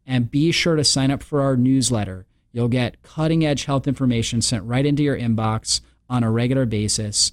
And 0.06 0.30
be 0.30 0.52
sure 0.52 0.76
to 0.76 0.84
sign 0.84 1.10
up 1.10 1.22
for 1.22 1.42
our 1.42 1.56
newsletter. 1.56 2.26
You'll 2.52 2.68
get 2.68 3.02
cutting 3.02 3.44
edge 3.44 3.66
health 3.66 3.86
information 3.86 4.40
sent 4.40 4.64
right 4.64 4.86
into 4.86 5.02
your 5.02 5.18
inbox 5.18 5.80
on 6.08 6.24
a 6.24 6.30
regular 6.30 6.64
basis. 6.64 7.32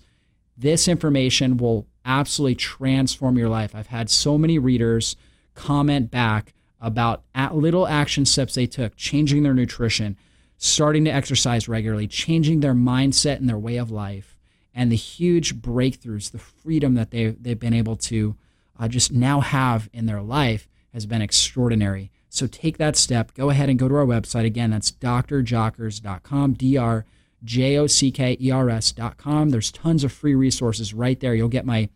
This 0.57 0.87
information 0.87 1.57
will 1.57 1.87
absolutely 2.03 2.55
transform 2.55 3.37
your 3.37 3.49
life. 3.49 3.73
I've 3.73 3.87
had 3.87 4.09
so 4.09 4.37
many 4.37 4.59
readers 4.59 5.15
comment 5.53 6.11
back 6.11 6.53
about 6.81 7.23
little 7.53 7.87
action 7.87 8.25
steps 8.25 8.55
they 8.55 8.67
took, 8.67 8.95
changing 8.95 9.43
their 9.43 9.53
nutrition, 9.53 10.17
starting 10.57 11.05
to 11.05 11.11
exercise 11.11 11.67
regularly, 11.67 12.07
changing 12.07 12.59
their 12.59 12.73
mindset 12.73 13.37
and 13.37 13.47
their 13.49 13.57
way 13.57 13.77
of 13.77 13.89
life 13.89 14.37
and 14.75 14.91
the 14.91 14.97
huge 14.97 15.55
breakthroughs, 15.55 16.31
the 16.31 16.37
freedom 16.37 16.95
that 16.95 17.11
they, 17.11 17.27
they've 17.27 17.59
been 17.59 17.73
able 17.73 17.95
to 17.95 18.35
uh, 18.79 18.87
just 18.87 19.11
now 19.11 19.39
have 19.39 19.89
in 19.93 20.05
their 20.05 20.21
life 20.21 20.67
has 20.93 21.05
been 21.05 21.21
extraordinary. 21.21 22.11
So 22.29 22.47
take 22.47 22.77
that 22.77 22.95
step. 22.95 23.33
Go 23.33 23.49
ahead 23.49 23.69
and 23.69 23.79
go 23.79 23.87
to 23.87 23.95
our 23.95 24.05
website. 24.05 24.45
Again, 24.45 24.71
that's 24.71 24.91
drjockers.com, 24.91 26.53
D 26.53 26.77
R 26.77 27.05
J 27.43 27.77
O 27.77 27.87
C 27.87 28.11
K 28.11 28.37
E 28.39 28.51
R 28.51 28.69
S.com. 28.69 29.49
There's 29.49 29.71
tons 29.71 30.03
of 30.03 30.11
free 30.11 30.35
resources 30.35 30.93
right 30.93 31.19
there. 31.19 31.35
You'll 31.35 31.47
get 31.47 31.65
my 31.65 31.89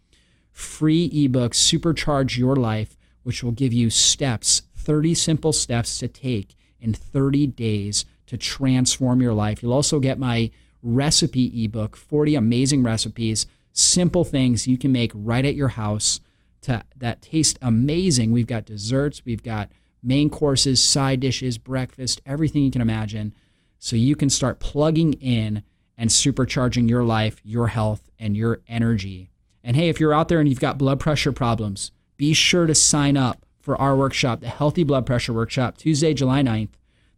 free 0.51 1.05
ebook, 1.13 1.53
Supercharge 1.53 2.37
Your 2.37 2.55
Life, 2.55 2.97
which 3.23 3.43
will 3.43 3.51
give 3.51 3.73
you 3.73 3.89
steps, 3.89 4.61
30 4.75 5.13
simple 5.13 5.53
steps 5.53 5.97
to 5.99 6.07
take 6.07 6.55
in 6.79 6.93
30 6.93 7.47
days 7.47 8.05
to 8.27 8.37
transform 8.37 9.21
your 9.21 9.33
life. 9.33 9.61
You'll 9.61 9.73
also 9.73 9.99
get 9.99 10.19
my 10.19 10.51
recipe 10.81 11.65
ebook 11.65 11.97
40 11.97 12.35
amazing 12.35 12.83
recipes, 12.83 13.45
simple 13.73 14.23
things 14.23 14.67
you 14.67 14.77
can 14.77 14.91
make 14.91 15.11
right 15.13 15.45
at 15.45 15.55
your 15.55 15.69
house 15.69 16.21
to, 16.61 16.83
that 16.95 17.21
taste 17.21 17.57
amazing. 17.61 18.31
We've 18.31 18.47
got 18.47 18.65
desserts, 18.65 19.23
we've 19.25 19.43
got 19.43 19.71
main 20.01 20.29
courses, 20.29 20.81
side 20.81 21.19
dishes, 21.19 21.57
breakfast, 21.57 22.21
everything 22.25 22.63
you 22.63 22.71
can 22.71 22.81
imagine. 22.81 23.33
So 23.79 23.95
you 23.95 24.15
can 24.15 24.29
start 24.29 24.59
plugging 24.59 25.13
in 25.13 25.63
and 25.97 26.09
supercharging 26.09 26.89
your 26.89 27.03
life, 27.03 27.41
your 27.43 27.67
health, 27.67 28.09
and 28.17 28.35
your 28.35 28.61
energy. 28.67 29.31
And 29.63 29.75
hey, 29.75 29.89
if 29.89 29.99
you're 29.99 30.13
out 30.13 30.29
there 30.29 30.39
and 30.39 30.47
you've 30.47 30.59
got 30.59 30.77
blood 30.77 30.99
pressure 30.99 31.31
problems, 31.31 31.91
be 32.17 32.33
sure 32.33 32.65
to 32.67 32.75
sign 32.75 33.17
up 33.17 33.45
for 33.59 33.79
our 33.79 33.95
workshop, 33.95 34.39
the 34.39 34.47
Healthy 34.47 34.83
Blood 34.83 35.05
Pressure 35.05 35.33
Workshop, 35.33 35.77
Tuesday, 35.77 36.13
July 36.13 36.41
9th. 36.41 36.69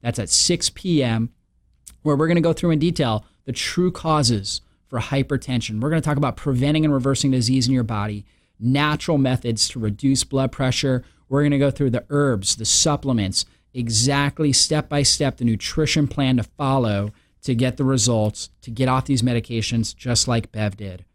That's 0.01 0.19
at 0.19 0.29
6 0.29 0.71
p.m., 0.71 1.29
where 2.01 2.15
we're 2.15 2.27
going 2.27 2.35
to 2.35 2.41
go 2.41 2.53
through 2.53 2.71
in 2.71 2.79
detail 2.79 3.25
the 3.45 3.51
true 3.51 3.91
causes 3.91 4.61
for 4.87 4.99
hypertension. 4.99 5.79
We're 5.79 5.89
going 5.89 6.01
to 6.01 6.05
talk 6.05 6.17
about 6.17 6.35
preventing 6.35 6.83
and 6.83 6.93
reversing 6.93 7.31
disease 7.31 7.67
in 7.67 7.73
your 7.73 7.83
body, 7.83 8.25
natural 8.61 9.17
methods 9.17 9.67
to 9.69 9.79
reduce 9.79 10.23
blood 10.23 10.51
pressure. 10.51 11.03
We're 11.27 11.41
going 11.41 11.51
to 11.51 11.57
go 11.57 11.71
through 11.71 11.91
the 11.91 12.05
herbs, 12.09 12.55
the 12.55 12.65
supplements, 12.65 13.45
exactly 13.73 14.53
step 14.53 14.89
by 14.89 15.03
step 15.03 15.37
the 15.37 15.45
nutrition 15.45 16.07
plan 16.07 16.37
to 16.37 16.43
follow 16.43 17.11
to 17.43 17.55
get 17.55 17.77
the 17.77 17.83
results, 17.83 18.49
to 18.61 18.71
get 18.71 18.87
off 18.87 19.05
these 19.05 19.21
medications, 19.21 19.95
just 19.95 20.27
like 20.27 20.51
Bev 20.51 20.77
did. 20.77 21.05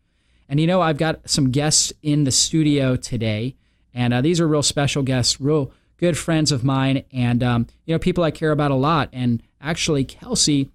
And 0.48 0.60
you 0.60 0.66
know, 0.66 0.80
I've 0.80 0.98
got 0.98 1.28
some 1.28 1.50
guests 1.50 1.92
in 2.02 2.24
the 2.24 2.30
studio 2.30 2.96
today, 2.96 3.56
and 3.94 4.12
uh, 4.12 4.20
these 4.20 4.40
are 4.40 4.46
real 4.46 4.62
special 4.62 5.02
guests, 5.02 5.40
real 5.40 5.72
good 5.96 6.16
friends 6.16 6.52
of 6.52 6.64
mine, 6.64 7.04
and 7.12 7.42
um, 7.42 7.66
you 7.84 7.94
know, 7.94 7.98
people 7.98 8.24
I 8.24 8.30
care 8.30 8.52
about 8.52 8.70
a 8.70 8.76
lot. 8.76 9.08
And 9.12 9.42
actually, 9.60 10.04
Kelsey 10.04 10.70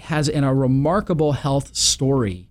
has 0.00 0.28
in 0.28 0.44
a 0.44 0.54
remarkable 0.54 1.32
health 1.32 1.74
story. 1.74 2.49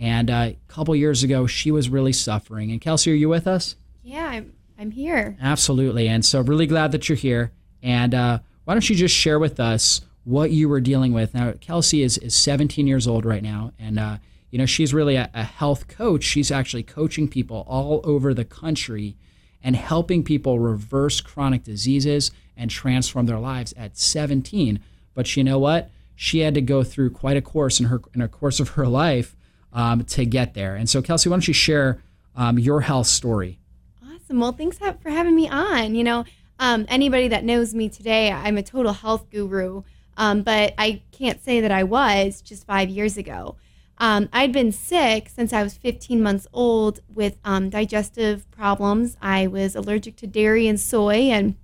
And 0.00 0.30
uh, 0.30 0.34
a 0.34 0.58
couple 0.66 0.96
years 0.96 1.22
ago, 1.22 1.46
she 1.46 1.70
was 1.70 1.90
really 1.90 2.14
suffering. 2.14 2.72
And 2.72 2.80
Kelsey, 2.80 3.12
are 3.12 3.14
you 3.14 3.28
with 3.28 3.46
us? 3.46 3.76
Yeah, 4.02 4.26
I'm. 4.26 4.54
I'm 4.78 4.92
here. 4.92 5.36
Absolutely. 5.42 6.08
And 6.08 6.24
so, 6.24 6.40
really 6.40 6.66
glad 6.66 6.92
that 6.92 7.06
you're 7.06 7.16
here. 7.16 7.52
And 7.82 8.14
uh, 8.14 8.38
why 8.64 8.72
don't 8.72 8.88
you 8.88 8.96
just 8.96 9.14
share 9.14 9.38
with 9.38 9.60
us 9.60 10.00
what 10.24 10.52
you 10.52 10.70
were 10.70 10.80
dealing 10.80 11.12
with? 11.12 11.34
Now, 11.34 11.52
Kelsey 11.60 12.02
is, 12.02 12.16
is 12.16 12.34
17 12.34 12.86
years 12.86 13.06
old 13.06 13.26
right 13.26 13.42
now, 13.42 13.72
and 13.78 13.98
uh, 13.98 14.16
you 14.50 14.58
know 14.58 14.64
she's 14.64 14.94
really 14.94 15.16
a, 15.16 15.28
a 15.34 15.42
health 15.42 15.86
coach. 15.86 16.24
She's 16.24 16.50
actually 16.50 16.82
coaching 16.82 17.28
people 17.28 17.66
all 17.68 18.00
over 18.04 18.32
the 18.32 18.46
country 18.46 19.16
and 19.62 19.76
helping 19.76 20.24
people 20.24 20.58
reverse 20.58 21.20
chronic 21.20 21.62
diseases 21.62 22.30
and 22.56 22.70
transform 22.70 23.26
their 23.26 23.38
lives 23.38 23.74
at 23.76 23.98
17. 23.98 24.80
But 25.12 25.36
you 25.36 25.44
know 25.44 25.58
what? 25.58 25.90
she 26.20 26.40
had 26.40 26.52
to 26.52 26.60
go 26.60 26.82
through 26.82 27.08
quite 27.08 27.38
a 27.38 27.40
course 27.40 27.80
in 27.80 27.86
her 27.86 27.98
in 28.14 28.20
a 28.20 28.28
course 28.28 28.60
of 28.60 28.70
her 28.70 28.86
life 29.02 29.34
um, 29.72 30.04
to 30.04 30.24
get 30.24 30.54
there. 30.54 30.76
And 30.76 30.88
so, 30.88 31.02
Kelsey, 31.02 31.28
why 31.28 31.34
don't 31.34 31.48
you 31.48 31.54
share 31.54 32.02
um, 32.36 32.58
your 32.58 32.80
health 32.80 33.06
story? 33.06 33.58
Awesome. 34.04 34.40
Well, 34.40 34.52
thanks 34.52 34.78
for 34.78 35.10
having 35.10 35.34
me 35.34 35.48
on. 35.48 35.94
You 35.94 36.04
know, 36.04 36.24
um, 36.58 36.86
anybody 36.88 37.28
that 37.28 37.44
knows 37.44 37.74
me 37.74 37.88
today, 37.88 38.30
I'm 38.30 38.58
a 38.58 38.62
total 38.62 38.92
health 38.92 39.30
guru, 39.30 39.82
um, 40.16 40.42
but 40.42 40.74
I 40.78 41.02
can't 41.12 41.42
say 41.42 41.60
that 41.60 41.72
I 41.72 41.84
was 41.84 42.40
just 42.40 42.66
five 42.66 42.88
years 42.88 43.16
ago. 43.16 43.56
Um, 43.98 44.30
I'd 44.32 44.52
been 44.52 44.72
sick 44.72 45.28
since 45.28 45.52
I 45.52 45.62
was 45.62 45.74
15 45.76 46.22
months 46.22 46.46
old 46.54 47.00
with 47.12 47.38
um, 47.44 47.68
digestive 47.68 48.50
problems. 48.50 49.16
I 49.20 49.46
was 49.46 49.76
allergic 49.76 50.16
to 50.16 50.26
dairy 50.26 50.66
and 50.66 50.80
soy, 50.80 51.30
and 51.30 51.54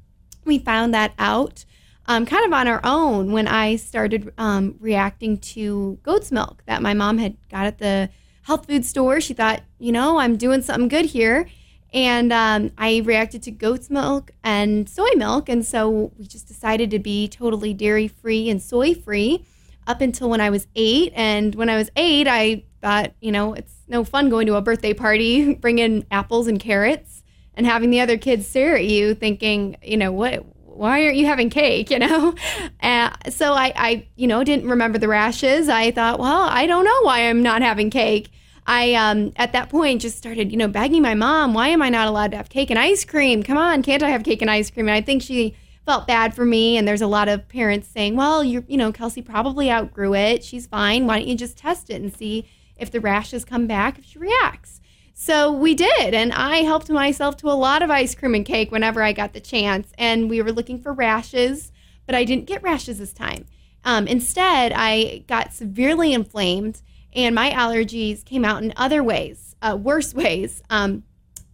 we 0.45 0.59
found 0.59 0.93
that 0.93 1.15
out 1.19 1.65
um, 2.07 2.27
kind 2.27 2.45
of 2.47 2.53
on 2.53 2.69
our 2.69 2.81
own 2.85 3.33
when 3.33 3.49
I 3.49 3.77
started 3.77 4.33
um, 4.39 4.77
reacting 4.81 5.39
to 5.39 5.99
goat's 6.03 6.31
milk 6.31 6.63
that 6.67 6.83
my 6.83 6.95
mom 6.95 7.19
had 7.19 7.37
got 7.51 7.67
at 7.67 7.79
the 7.79 8.11
health 8.43 8.67
food 8.67 8.85
store. 8.85 9.21
She 9.21 9.35
thought, 9.35 9.63
you 9.79 9.93
know, 9.93 10.19
I'm 10.19 10.37
doing 10.37 10.63
something 10.63 10.89
good 10.89 11.07
here. 11.07 11.49
And 11.93 12.33
um, 12.33 12.73
I 12.79 13.03
reacted 13.05 13.43
to 13.45 13.51
goat's 13.51 13.91
milk 13.91 14.31
and 14.45 14.89
soy 14.89 15.11
milk. 15.17 15.49
And 15.49 15.65
so 15.65 16.13
we 16.19 16.27
just 16.27 16.47
decided 16.47 16.91
to 16.91 16.99
be 16.99 17.27
totally 17.29 17.75
dairy 17.75 18.09
free 18.09 18.51
and 18.51 18.63
soy 18.63 18.95
free 18.95 19.47
up 19.87 20.01
until 20.01 20.29
when 20.29 20.41
I 20.41 20.51
was 20.51 20.67
eight. 20.75 21.13
And 21.17 21.55
when 21.55 21.71
I 21.71 21.77
was 21.77 21.91
eight, 21.97 22.29
I 22.29 22.65
thought, 22.81 23.15
you 23.21 23.33
know, 23.33 23.55
it's 23.55 23.73
no 23.89 24.05
fun 24.05 24.29
going 24.29 24.47
to 24.47 24.57
a 24.57 24.63
birthday 24.63 24.95
party, 24.95 25.55
bringing 25.61 26.05
apples 26.11 26.47
and 26.47 26.61
carrots, 26.61 27.23
and 27.55 27.67
having 27.67 27.91
the 27.91 28.01
other 28.01 28.19
kids 28.19 28.47
stare 28.47 28.77
at 28.77 28.85
you, 28.85 29.15
thinking, 29.15 29.77
you 29.83 29.97
know, 29.97 30.13
what? 30.13 30.45
Why 30.77 31.05
aren't 31.05 31.17
you 31.17 31.27
having 31.27 31.51
cake? 31.51 31.91
You 31.97 32.01
know, 32.01 32.35
uh, 32.83 33.11
so 33.31 33.55
I, 33.55 33.73
I, 33.75 34.07
you 34.17 34.27
know, 34.27 34.45
didn't 34.45 34.69
remember 34.69 34.99
the 34.99 35.09
rashes. 35.09 35.69
I 35.69 35.91
thought, 35.93 36.19
well, 36.19 36.43
I 36.43 36.67
don't 36.67 36.85
know 36.85 37.01
why 37.03 37.29
I'm 37.29 37.43
not 37.43 37.63
having 37.63 37.89
cake. 37.89 38.29
I, 38.67 38.95
um, 38.95 39.33
at 39.37 39.53
that 39.53 39.71
point, 39.71 40.03
just 40.03 40.19
started, 40.19 40.51
you 40.51 40.59
know, 40.59 40.69
begging 40.69 41.01
my 41.01 41.15
mom, 41.15 41.55
why 41.55 41.69
am 41.69 41.81
I 41.81 41.89
not 41.89 42.09
allowed 42.09 42.33
to 42.33 42.37
have 42.37 42.49
cake 42.49 42.69
and 42.71 42.79
ice 42.79 43.05
cream? 43.05 43.43
Come 43.43 43.57
on, 43.57 43.83
can't 43.83 44.03
I 44.03 44.11
have 44.11 44.25
cake 44.25 44.43
and 44.43 44.51
ice 44.51 44.71
cream? 44.71 44.89
And 44.89 44.95
I 44.95 45.01
think 45.01 45.23
she 45.23 45.55
felt 45.87 46.07
bad 46.07 46.35
for 46.35 46.45
me. 46.45 46.77
And 46.77 46.87
there's 46.87 47.01
a 47.01 47.07
lot 47.07 47.29
of 47.29 47.49
parents 47.49 47.89
saying, 47.89 48.17
well, 48.17 48.43
you 48.45 48.65
you 48.69 48.77
know, 48.77 48.93
Kelsey 48.93 49.23
probably 49.23 49.71
outgrew 49.71 50.15
it. 50.15 50.45
She's 50.45 50.67
fine. 50.67 51.07
Why 51.07 51.21
don't 51.21 51.29
you 51.29 51.37
just 51.37 51.57
test 51.57 51.89
it 51.89 52.03
and 52.03 52.13
see 52.15 52.47
if 52.77 52.91
the 52.91 53.01
rashes 53.01 53.45
come 53.45 53.67
back, 53.67 53.99
if 53.99 54.05
she 54.05 54.19
reacts? 54.19 54.81
So 55.19 55.51
we 55.51 55.75
did. 55.75 56.13
And 56.13 56.31
I 56.35 56.59
helped 56.59 56.91
myself 56.91 57.39
to 57.39 57.51
a 57.51 57.57
lot 57.57 57.81
of 57.81 57.91
ice 57.91 58.15
cream 58.15 58.35
and 58.35 58.45
cake 58.45 58.71
whenever 58.71 59.03
I 59.03 59.15
got 59.15 59.33
the 59.33 59.41
chance. 59.41 59.91
And 59.97 60.29
we 60.29 60.43
were 60.43 60.53
looking 60.53 60.79
for 60.79 60.93
rashes, 60.93 61.73
but 62.05 62.15
I 62.15 62.25
didn't 62.25 62.45
get 62.45 62.63
rashes 62.63 62.99
this 62.99 63.15
time. 63.15 63.47
Um, 63.83 64.07
instead, 64.07 64.75
I 64.77 65.25
got 65.27 65.55
severely 65.55 66.13
inflamed 66.13 66.83
and 67.15 67.35
my 67.35 67.51
allergies 67.51 68.27
came 68.27 68.45
out 68.45 68.63
in 68.63 68.75
other 68.77 69.03
ways, 69.03 69.57
uh, 69.63 69.79
worse 69.81 70.13
ways. 70.23 70.63
Um, 70.69 71.03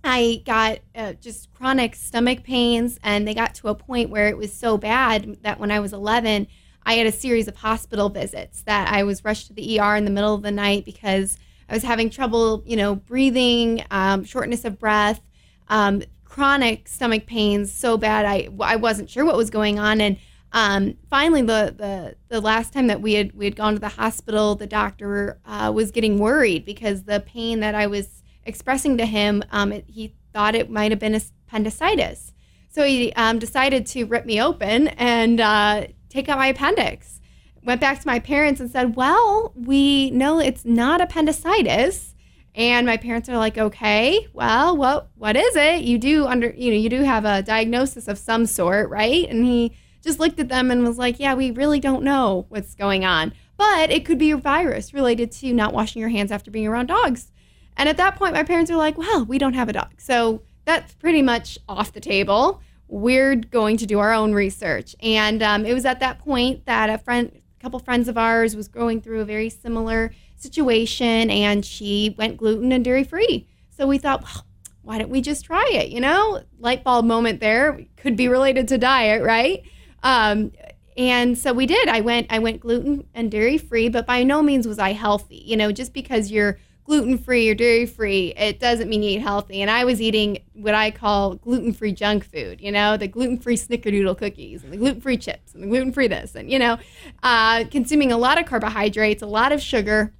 I 0.03 0.43
got 0.45 0.81
uh, 0.97 1.13
just 1.13 1.53
chronic 1.53 1.95
stomach 1.95 2.43
pains, 2.43 2.99
and 3.05 3.29
they 3.29 3.35
got 3.35 3.55
to 3.55 3.69
a 3.69 3.77
point 3.77 4.11
where 4.11 4.27
it 4.27 4.37
was 4.37 4.53
so 4.53 4.77
bad 4.77 5.39
that 5.43 5.61
when 5.61 5.71
I 5.71 5.79
was 5.79 5.93
11, 5.93 6.49
I 6.85 6.95
had 6.95 7.07
a 7.07 7.13
series 7.13 7.47
of 7.47 7.55
hospital 7.55 8.09
visits 8.09 8.63
that 8.63 8.93
I 8.93 9.05
was 9.05 9.25
rushed 9.25 9.47
to 9.47 9.53
the 9.53 9.79
ER 9.79 9.95
in 9.95 10.05
the 10.05 10.11
middle 10.11 10.35
of 10.35 10.43
the 10.43 10.51
night 10.51 10.85
because 10.85 11.39
I 11.73 11.75
was 11.75 11.85
having 11.85 12.11
trouble, 12.11 12.63
you 12.67 12.77
know, 12.77 12.97
breathing, 12.97 13.83
um, 13.91 14.25
shortness 14.25 14.67
of 14.67 14.79
breath, 14.79 15.23
um, 15.69 16.03
chronic 16.23 16.87
stomach 16.87 17.25
pains 17.25 17.73
so 17.73 17.97
bad 17.97 18.27
I, 18.27 18.51
I 18.61 18.77
wasn't 18.77 19.09
sure 19.09 19.25
what 19.25 19.39
was 19.39 19.49
going 19.49 19.79
on. 19.79 20.03
And 20.03 20.19
um, 20.53 20.99
finally, 21.09 21.41
the, 21.41 21.75
the 21.75 22.17
the 22.29 22.43
last 22.43 22.75
time 22.75 22.89
that 22.89 23.01
we 23.01 23.15
had 23.15 23.33
we 23.33 23.47
had 23.47 23.57
gone 23.57 23.73
to 23.73 23.79
the 23.79 23.89
hospital, 23.89 24.55
the 24.55 24.67
doctor 24.67 25.41
uh, 25.47 25.73
was 25.75 25.91
getting 25.91 26.19
worried 26.19 26.67
because 26.67 27.05
the 27.05 27.21
pain 27.21 27.61
that 27.61 27.75
I 27.75 27.87
was 27.87 28.23
expressing 28.45 28.99
to 28.99 29.07
him, 29.07 29.43
um, 29.51 29.73
it, 29.73 29.87
he 29.89 30.15
thought 30.35 30.55
it 30.55 30.69
might 30.69 30.93
have 30.93 31.01
been 31.01 31.15
appendicitis. 31.15 32.35
So 32.69 32.85
he 32.85 33.15
um, 33.15 33.39
decided 33.39 33.87
to 33.87 34.05
rip 34.05 34.27
me 34.27 34.43
open 34.43 34.89
and 34.89 35.41
uh, 35.41 35.87
take 36.11 36.29
out 36.29 36.37
my 36.37 36.49
appendix. 36.49 37.22
Went 37.65 37.81
back 37.81 38.01
to 38.01 38.07
my 38.07 38.19
parents 38.19 38.61
and 38.61 38.71
said, 38.71 38.97
Well, 38.97 39.53
we 39.55 40.11
know 40.11 40.39
it's 40.39 40.65
not 40.65 41.01
appendicitis. 41.01 42.15
And 42.55 42.87
my 42.87 42.99
parents 42.99 43.31
are 43.31 43.39
like, 43.39 43.57
okay, 43.57 44.29
well, 44.35 44.77
what 44.77 45.09
what 45.17 45.37
is 45.37 45.57
it? 45.57 45.85
You 45.85 45.99
do 45.99 46.27
under 46.27 46.51
you 46.51 46.71
know, 46.71 46.77
you 46.77 46.91
do 46.91 47.03
have 47.03 47.25
a 47.25 47.43
diagnosis 47.43 48.09
of 48.09 48.19
some 48.19 48.45
sort, 48.47 48.91
right? 48.91 49.27
And 49.29 49.45
he 49.45 49.75
just 50.03 50.21
looked 50.21 50.39
at 50.39 50.49
them 50.49 50.71
and 50.71 50.87
was 50.87 50.99
like, 50.99 51.19
Yeah, 51.19 51.35
we 51.35 51.51
really 51.51 51.81
don't 51.81 52.03
know 52.03 52.47
what's 52.49 52.75
going 52.75 53.05
on. 53.05 53.33
But 53.57 53.91
it 53.91 54.05
could 54.05 54.19
be 54.19 54.33
a 54.33 54.37
virus 54.37 54.93
related 54.93 55.31
to 55.33 55.53
not 55.53 55.73
washing 55.73 56.01
your 56.01 56.09
hands 56.09 56.33
after 56.33 56.51
being 56.51 56.67
around 56.67 56.87
dogs. 56.87 57.31
And 57.77 57.89
at 57.89 57.97
that 57.97 58.17
point, 58.17 58.35
my 58.35 58.43
parents 58.43 58.71
were 58.71 58.77
like, 58.77 58.99
well, 58.99 59.25
we 59.25 59.39
don't 59.39 59.55
have 59.55 59.69
a 59.69 59.73
dog. 59.73 59.93
So 59.99 60.43
that's 60.65 60.95
pretty 60.95 61.23
much 61.23 61.59
off 61.69 61.93
the 61.93 62.01
table. 62.01 62.61
We're 62.89 63.37
going 63.37 63.79
to 63.79 63.87
do 63.87 63.99
our 63.99 64.13
own 64.13 64.33
research. 64.35 64.95
And 65.01 65.43
um, 65.43 65.65
it 65.65 65.73
was 65.73 65.85
at 65.85 66.01
that 66.01 66.19
point 66.19 66.67
that 66.67 66.91
a 66.91 66.99
friend, 66.99 67.41
couple 67.63 67.79
friends 67.79 68.09
of 68.09 68.19
ours, 68.19 68.57
was 68.57 68.69
going 68.69 69.01
through 69.01 69.21
a 69.21 69.25
very 69.25 69.49
similar 69.49 70.13
situation 70.37 71.31
and 71.31 71.65
she 71.65 72.15
went 72.19 72.37
gluten 72.37 72.73
and 72.73 72.85
dairy 72.85 73.05
free. 73.05 73.47
So 73.71 73.87
we 73.87 73.99
thought, 73.99 74.23
well, 74.23 74.45
why 74.83 74.99
don't 74.99 75.11
we 75.11 75.21
just 75.21 75.45
try 75.45 75.71
it? 75.73 75.91
You 75.91 76.01
know, 76.01 76.43
light 76.59 76.83
bulb 76.83 77.05
moment 77.05 77.41
there 77.41 77.87
could 77.97 78.17
be 78.17 78.27
related 78.27 78.69
to 78.69 78.79
diet, 78.79 79.23
right? 79.23 79.63
Um, 80.03 80.53
and 80.97 81.39
so 81.39 81.53
we 81.53 81.67
did. 81.67 81.89
I 81.89 82.01
went, 82.01 82.27
I 82.31 82.41
went 82.41 82.61
gluten 82.61 83.07
and 83.15 83.31
dairy 83.31 83.59
free, 83.59 83.89
but 83.89 84.07
by 84.07 84.25
no 84.25 84.43
means 84.43 84.67
was 84.67 84.81
I 84.81 84.93
healthy. 84.93 85.43
You 85.47 85.57
know, 85.57 85.71
just 85.71 85.95
because 85.95 86.31
you're 86.31 86.59
gluten 86.85 87.17
free 87.17 87.49
or 87.49 87.55
dairy 87.55 87.87
free, 87.87 88.35
it 88.37 88.59
doesn't 88.59 88.89
mean 88.89 89.03
you 89.03 89.11
eat 89.11 89.23
healthy. 89.23 89.63
And 89.63 89.71
I 89.71 89.85
was 89.85 90.01
eating 90.01 90.39
what 90.53 90.75
I 90.75 90.91
call 90.91 91.37
gluten 91.37 91.73
free 91.73 91.93
junk 91.93 92.25
food, 92.25 92.61
you 92.61 92.73
know, 92.73 92.97
the 92.97 93.09
gluten 93.09 93.39
free 93.39 93.57
snickerdoodle 93.57 94.19
cookies 94.19 94.65
and 94.65 94.73
the 94.73 94.77
gluten 94.77 95.01
free 95.01 95.17
chips 95.17 95.55
and 95.55 95.63
the 95.63 95.69
gluten 95.69 95.93
free 95.93 96.09
this, 96.09 96.35
and, 96.35 96.51
you 96.51 96.59
know, 96.59 96.79
uh, 97.23 97.65
consuming 97.71 98.11
a 98.11 98.19
lot 98.19 98.39
of 98.39 98.47
carbohydrates, 98.47 99.23
a 99.23 99.27
lot 99.27 99.53
of 99.53 99.61
sugar. 99.61 100.13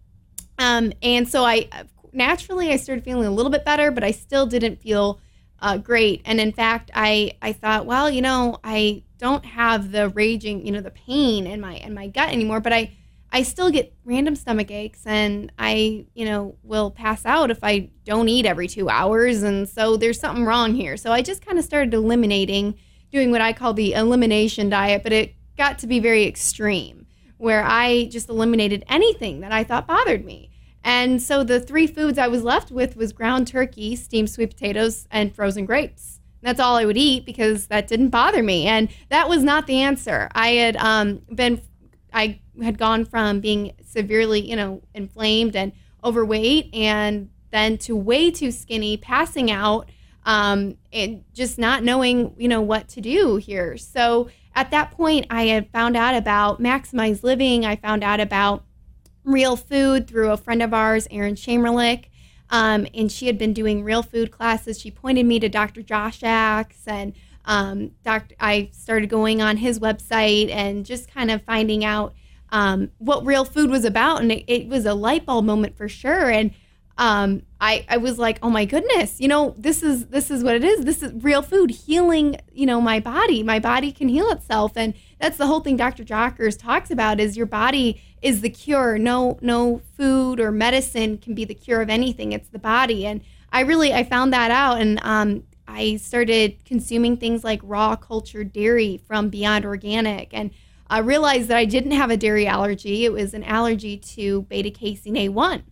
Um, 0.59 0.93
and 1.03 1.29
so 1.29 1.45
I 1.45 1.69
naturally 2.13 2.71
I 2.71 2.77
started 2.77 3.05
feeling 3.05 3.27
a 3.27 3.31
little 3.31 3.51
bit 3.51 3.65
better, 3.65 3.91
but 3.91 4.05
I 4.05 4.11
still 4.13 4.47
didn't 4.47 4.81
feel 4.81 5.21
uh, 5.61 5.79
great. 5.79 6.23
And 6.25 6.41
in 6.41 6.53
fact, 6.53 6.91
I, 6.95 7.33
I 7.41 7.53
thought, 7.53 7.87
well, 7.87 8.11
you 8.11 8.23
know, 8.23 8.59
I 8.63 9.05
don't 9.19 9.45
have 9.45 9.93
the 9.93 10.09
raging, 10.11 10.67
you 10.67 10.73
know, 10.73 10.81
the 10.81 10.91
pain 10.91 11.47
in 11.47 11.61
my 11.61 11.77
in 11.77 11.95
my 11.95 12.09
gut 12.09 12.29
anymore, 12.29 12.61
but 12.61 12.73
I 12.73 12.93
I 13.35 13.43
still 13.43 13.71
get 13.71 13.95
random 14.05 14.37
stomach 14.37 14.71
aches 14.71 15.07
and 15.07 15.51
I, 15.59 16.05
you 16.15 16.27
know, 16.27 16.57
will 16.63 16.91
pass 16.91 17.25
out 17.25 17.51
if 17.51 17.65
I 17.65 17.89
don't 18.05 18.29
eat 18.29 18.45
every 18.45 18.69
two 18.69 18.91
hours. 18.91 19.43
And 19.43 19.67
so 19.67 19.97
there's 19.97 20.21
something 20.21 20.45
wrong 20.45 20.75
here. 20.75 20.99
So 20.99 21.11
I 21.11 21.23
just 21.23 21.45
kind 21.45 21.59
of 21.59 21.65
started 21.65 21.95
eliminating, 21.95 22.75
doing 23.11 23.31
what 23.31 23.41
I 23.41 23.55
call 23.55 23.73
the 23.73 23.95
elimination 23.95 24.69
diet, 24.69 25.03
but 25.03 25.15
it 25.15 25.35
got 25.57 25.79
to 25.79 25.87
be 25.87 25.99
very 25.99 26.25
extreme 26.25 27.07
where 27.39 27.65
I 27.65 28.05
just 28.05 28.29
eliminated 28.29 28.85
anything 28.87 29.41
that 29.41 29.51
I 29.51 29.65
thought 29.65 29.87
bothered 29.87 30.27
me. 30.27 30.51
And 30.85 31.23
so 31.23 31.43
the 31.43 31.59
three 31.59 31.87
foods 31.87 32.19
I 32.19 32.29
was 32.29 32.43
left 32.43 32.71
with 32.71 32.97
was 32.97 33.13
ground 33.13 33.49
turkey, 33.49 33.97
steamed 33.97 34.29
sweet 34.29 34.51
potatoes, 34.51 35.09
and 35.11 35.35
frozen 35.35 35.65
grapes. 35.65 36.21
That's 36.43 36.61
all 36.61 36.77
I 36.77 36.85
would 36.85 36.99
eat 36.99 37.25
because 37.25 37.69
that 37.69 37.89
didn't 37.89 38.11
bother 38.11 38.43
me. 38.43 38.67
And 38.67 38.91
that 39.09 39.29
was 39.29 39.43
not 39.43 39.67
the 39.67 39.81
answer. 39.81 40.29
I 40.35 40.49
had 40.51 40.77
um, 40.77 41.23
been 41.35 41.63
I 42.13 42.41
had 42.61 42.79
gone 42.79 43.05
from 43.05 43.41
being 43.41 43.73
severely, 43.85 44.41
you 44.41 44.57
know, 44.57 44.83
inflamed 44.95 45.57
and 45.57 45.73
overweight, 46.05 46.75
and 46.75 47.31
then 47.51 47.79
to 47.79 47.95
way 47.97 48.31
too 48.31 48.51
skinny, 48.51 48.97
passing 48.97 49.51
out, 49.51 49.89
um, 50.25 50.77
and 50.93 51.25
just 51.33 51.59
not 51.59 51.83
knowing, 51.83 52.35
you 52.39 52.49
know, 52.49 52.61
what 52.61 52.89
to 52.89 53.01
do 53.01 53.37
here. 53.37 53.77
So 53.77 54.29
at 54.55 54.71
that 54.71 54.91
point, 54.91 55.27
I 55.31 55.45
had 55.45 55.71
found 55.71 55.97
out 55.97 56.15
about 56.15 56.61
Maximize 56.61 57.23
Living. 57.23 57.65
I 57.65 57.77
found 57.77 58.05
out 58.05 58.21
about 58.21 58.65
real 59.25 59.57
food 59.57 60.09
through 60.09 60.31
a 60.31 60.37
friend 60.37 60.63
of 60.63 60.75
ours, 60.75 61.09
Erin 61.11 61.35
Shamerlick. 61.35 62.07
Um, 62.51 62.87
and 62.93 63.11
she 63.11 63.27
had 63.27 63.39
been 63.39 63.55
doing 63.55 63.83
real 63.83 64.03
food 64.03 64.31
classes. 64.31 64.79
She 64.79 64.91
pointed 64.91 65.25
me 65.25 65.41
to 65.41 65.49
Dr. 65.49 65.83
Josh 65.83 66.23
Axe 66.23 66.87
and 66.87 67.15
um, 67.45 67.93
Dr. 68.05 68.35
I 68.39 68.69
started 68.73 69.09
going 69.09 69.41
on 69.41 69.57
his 69.57 69.81
website 69.81 70.51
and 70.51 70.85
just 70.85 71.11
kind 71.11 71.31
of 71.31 71.43
finding 71.43 71.85
out 71.85 72.15
um, 72.53 72.91
what 72.99 73.25
real 73.25 73.47
food 73.47 73.71
was 73.71 73.85
about, 73.85 74.21
and 74.21 74.31
it, 74.31 74.45
it, 74.47 74.69
was 74.69 74.85
a 74.85 74.93
light 74.93 75.25
bulb 75.25 75.47
moment 75.47 75.75
for 75.75 75.89
sure. 75.89 76.31
And 76.31 76.53
um, 76.99 77.43
I, 77.59 77.87
I 77.89 77.97
was 77.97 78.19
like, 78.19 78.39
oh 78.43 78.51
my 78.51 78.67
goodness, 78.67 79.19
you 79.19 79.27
know, 79.27 79.55
this 79.57 79.83
is 79.83 80.09
this 80.09 80.31
is 80.31 80.45
what 80.45 80.55
it 80.55 80.63
is. 80.63 80.85
This 80.85 81.03
is 81.03 81.13
real 81.25 81.41
food 81.41 81.71
healing, 81.71 82.37
you 82.53 82.67
know, 82.67 82.79
my 82.79 83.01
body. 83.01 83.43
My 83.43 83.59
body 83.59 83.91
can 83.91 84.09
heal 84.09 84.31
itself, 84.31 84.73
and 84.77 84.93
that's 85.19 85.39
the 85.39 85.47
whole 85.47 85.61
thing 85.61 85.79
Dr. 85.79 86.05
Jockers 86.05 86.59
talks 86.59 86.91
about 86.91 87.19
is 87.19 87.39
your 87.39 87.47
body 87.47 88.03
is 88.21 88.43
the 88.43 88.51
cure. 88.51 88.99
No 88.99 89.39
no 89.41 89.81
food 89.97 90.39
or 90.39 90.53
medicine 90.53 91.17
can 91.17 91.35
be 91.35 91.47
the 91.47 91.55
cure 91.55 91.81
of 91.81 91.89
anything. 91.89 92.33
It's 92.33 92.51
the 92.51 92.59
body, 92.59 93.07
and 93.07 93.23
I 93.51 93.61
really 93.61 93.95
I 93.95 94.05
found 94.05 94.35
that 94.35 94.51
out, 94.51 94.79
and 94.79 95.01
um, 95.03 95.45
I 95.67 95.97
started 95.97 96.63
consuming 96.67 97.17
things 97.17 97.45
like 97.45 97.61
raw 97.63 97.97
cultured 97.97 98.53
dairy 98.53 99.01
from 99.07 99.31
Beyond 99.31 99.65
Organic 99.65 100.35
and 100.35 100.51
I 100.93 100.99
realized 100.99 101.49
that 101.49 101.57
I 101.57 101.65
didn't 101.65 101.93
have 101.93 102.11
a 102.11 102.19
dairy 102.19 102.47
allergy. 102.47 103.07
It 103.07 103.13
was 103.15 103.33
an 103.33 103.45
allergy 103.45 103.97
to 103.97 104.43
beta 104.43 104.71
casein 104.71 105.15
A1. 105.15 105.63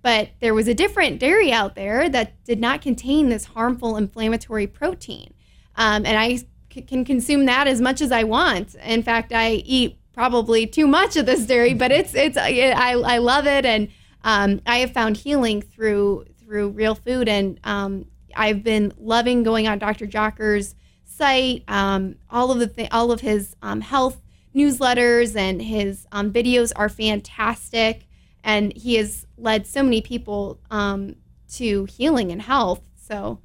But 0.00 0.30
there 0.40 0.54
was 0.54 0.68
a 0.68 0.74
different 0.74 1.20
dairy 1.20 1.52
out 1.52 1.74
there 1.74 2.08
that 2.08 2.42
did 2.44 2.58
not 2.58 2.80
contain 2.80 3.28
this 3.28 3.44
harmful 3.44 3.98
inflammatory 3.98 4.66
protein. 4.66 5.34
Um, 5.76 6.06
and 6.06 6.16
I 6.16 6.36
c- 6.72 6.80
can 6.80 7.04
consume 7.04 7.44
that 7.44 7.66
as 7.66 7.82
much 7.82 8.00
as 8.00 8.10
I 8.10 8.22
want. 8.22 8.74
In 8.76 9.02
fact, 9.02 9.34
I 9.34 9.50
eat 9.66 9.98
probably 10.14 10.66
too 10.66 10.86
much 10.86 11.14
of 11.16 11.26
this 11.26 11.44
dairy, 11.44 11.74
but 11.74 11.92
it's, 11.92 12.14
it's, 12.14 12.38
it, 12.38 12.74
I, 12.74 12.92
I 12.92 13.18
love 13.18 13.46
it. 13.46 13.66
And 13.66 13.88
um, 14.24 14.62
I 14.64 14.78
have 14.78 14.94
found 14.94 15.18
healing 15.18 15.60
through, 15.60 16.24
through 16.42 16.70
real 16.70 16.94
food. 16.94 17.28
And 17.28 17.60
um, 17.64 18.06
I've 18.34 18.64
been 18.64 18.94
loving 18.96 19.42
going 19.42 19.68
on 19.68 19.78
Dr. 19.78 20.06
Jocker's 20.06 20.74
site, 21.04 21.64
um, 21.68 22.14
all 22.30 22.50
of 22.50 22.60
the 22.60 22.66
th- 22.66 22.88
all 22.92 23.12
of 23.12 23.20
his 23.20 23.54
um, 23.60 23.82
health 23.82 24.22
newsletters 24.54 25.36
and 25.36 25.60
his 25.62 26.06
um, 26.12 26.32
videos 26.32 26.72
are 26.76 26.88
fantastic, 26.88 28.06
and 28.42 28.76
he 28.76 28.96
has 28.96 29.26
led 29.36 29.66
so 29.66 29.82
many 29.82 30.00
people 30.00 30.60
um, 30.70 31.16
to 31.54 31.84
healing 31.86 32.32
and 32.32 32.42
health. 32.42 32.80
So 32.96 33.40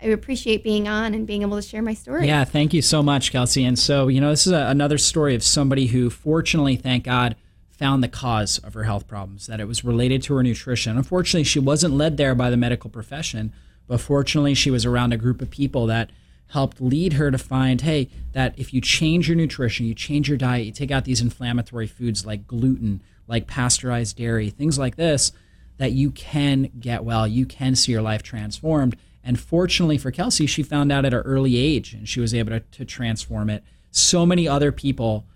I 0.00 0.06
appreciate 0.06 0.62
being 0.62 0.88
on 0.88 1.14
and 1.14 1.26
being 1.26 1.42
able 1.42 1.56
to 1.56 1.62
share 1.62 1.82
my 1.82 1.94
story. 1.94 2.26
Yeah, 2.26 2.44
thank 2.44 2.74
you 2.74 2.82
so 2.82 3.02
much, 3.02 3.32
Kelsey. 3.32 3.64
And 3.64 3.78
so 3.78 4.08
you 4.08 4.20
know, 4.20 4.30
this 4.30 4.46
is 4.46 4.52
a, 4.52 4.66
another 4.66 4.98
story 4.98 5.34
of 5.34 5.42
somebody 5.42 5.86
who, 5.86 6.10
fortunately, 6.10 6.76
thank 6.76 7.04
God 7.04 7.36
found 7.70 8.02
the 8.02 8.08
cause 8.08 8.58
of 8.58 8.72
her 8.74 8.84
health 8.84 9.06
problems, 9.06 9.46
that 9.46 9.60
it 9.60 9.68
was 9.68 9.84
related 9.84 10.22
to 10.22 10.34
her 10.34 10.42
nutrition. 10.42 10.96
Unfortunately, 10.96 11.44
she 11.44 11.58
wasn't 11.58 11.92
led 11.92 12.16
there 12.16 12.34
by 12.34 12.48
the 12.48 12.56
medical 12.56 12.88
profession, 12.88 13.52
but 13.86 14.00
fortunately, 14.00 14.54
she 14.54 14.70
was 14.70 14.86
around 14.86 15.12
a 15.12 15.18
group 15.18 15.42
of 15.42 15.50
people 15.50 15.86
that 15.86 16.10
helped 16.48 16.80
lead 16.80 17.14
her 17.14 17.30
to 17.30 17.38
find 17.38 17.80
hey, 17.80 18.08
that 18.32 18.54
if 18.58 18.72
you 18.72 18.80
change 18.80 19.28
your 19.28 19.36
nutrition, 19.36 19.86
you 19.86 19.94
change 19.94 20.28
your 20.28 20.38
diet, 20.38 20.66
you 20.66 20.72
take 20.72 20.90
out 20.90 21.04
these 21.04 21.20
inflammatory 21.20 21.86
foods 21.86 22.24
like 22.24 22.46
gluten, 22.46 23.02
like 23.26 23.46
pasteurized 23.46 24.16
dairy, 24.16 24.50
things 24.50 24.78
like 24.78 24.96
this, 24.96 25.32
that 25.78 25.92
you 25.92 26.10
can 26.10 26.70
get 26.78 27.04
well, 27.04 27.26
you 27.26 27.46
can 27.46 27.74
see 27.74 27.92
your 27.92 28.02
life 28.02 28.22
transformed. 28.22 28.96
And 29.24 29.40
fortunately 29.40 29.98
for 29.98 30.10
Kelsey, 30.10 30.46
she 30.46 30.62
found 30.62 30.92
out 30.92 31.04
at 31.04 31.12
an 31.12 31.20
early 31.20 31.56
age 31.56 31.92
and 31.92 32.08
she 32.08 32.20
was 32.20 32.32
able 32.32 32.50
to, 32.50 32.60
to 32.60 32.84
transform 32.84 33.50
it. 33.50 33.64
So 33.90 34.24
many 34.24 34.46
other 34.46 34.70
people, 34.70 35.26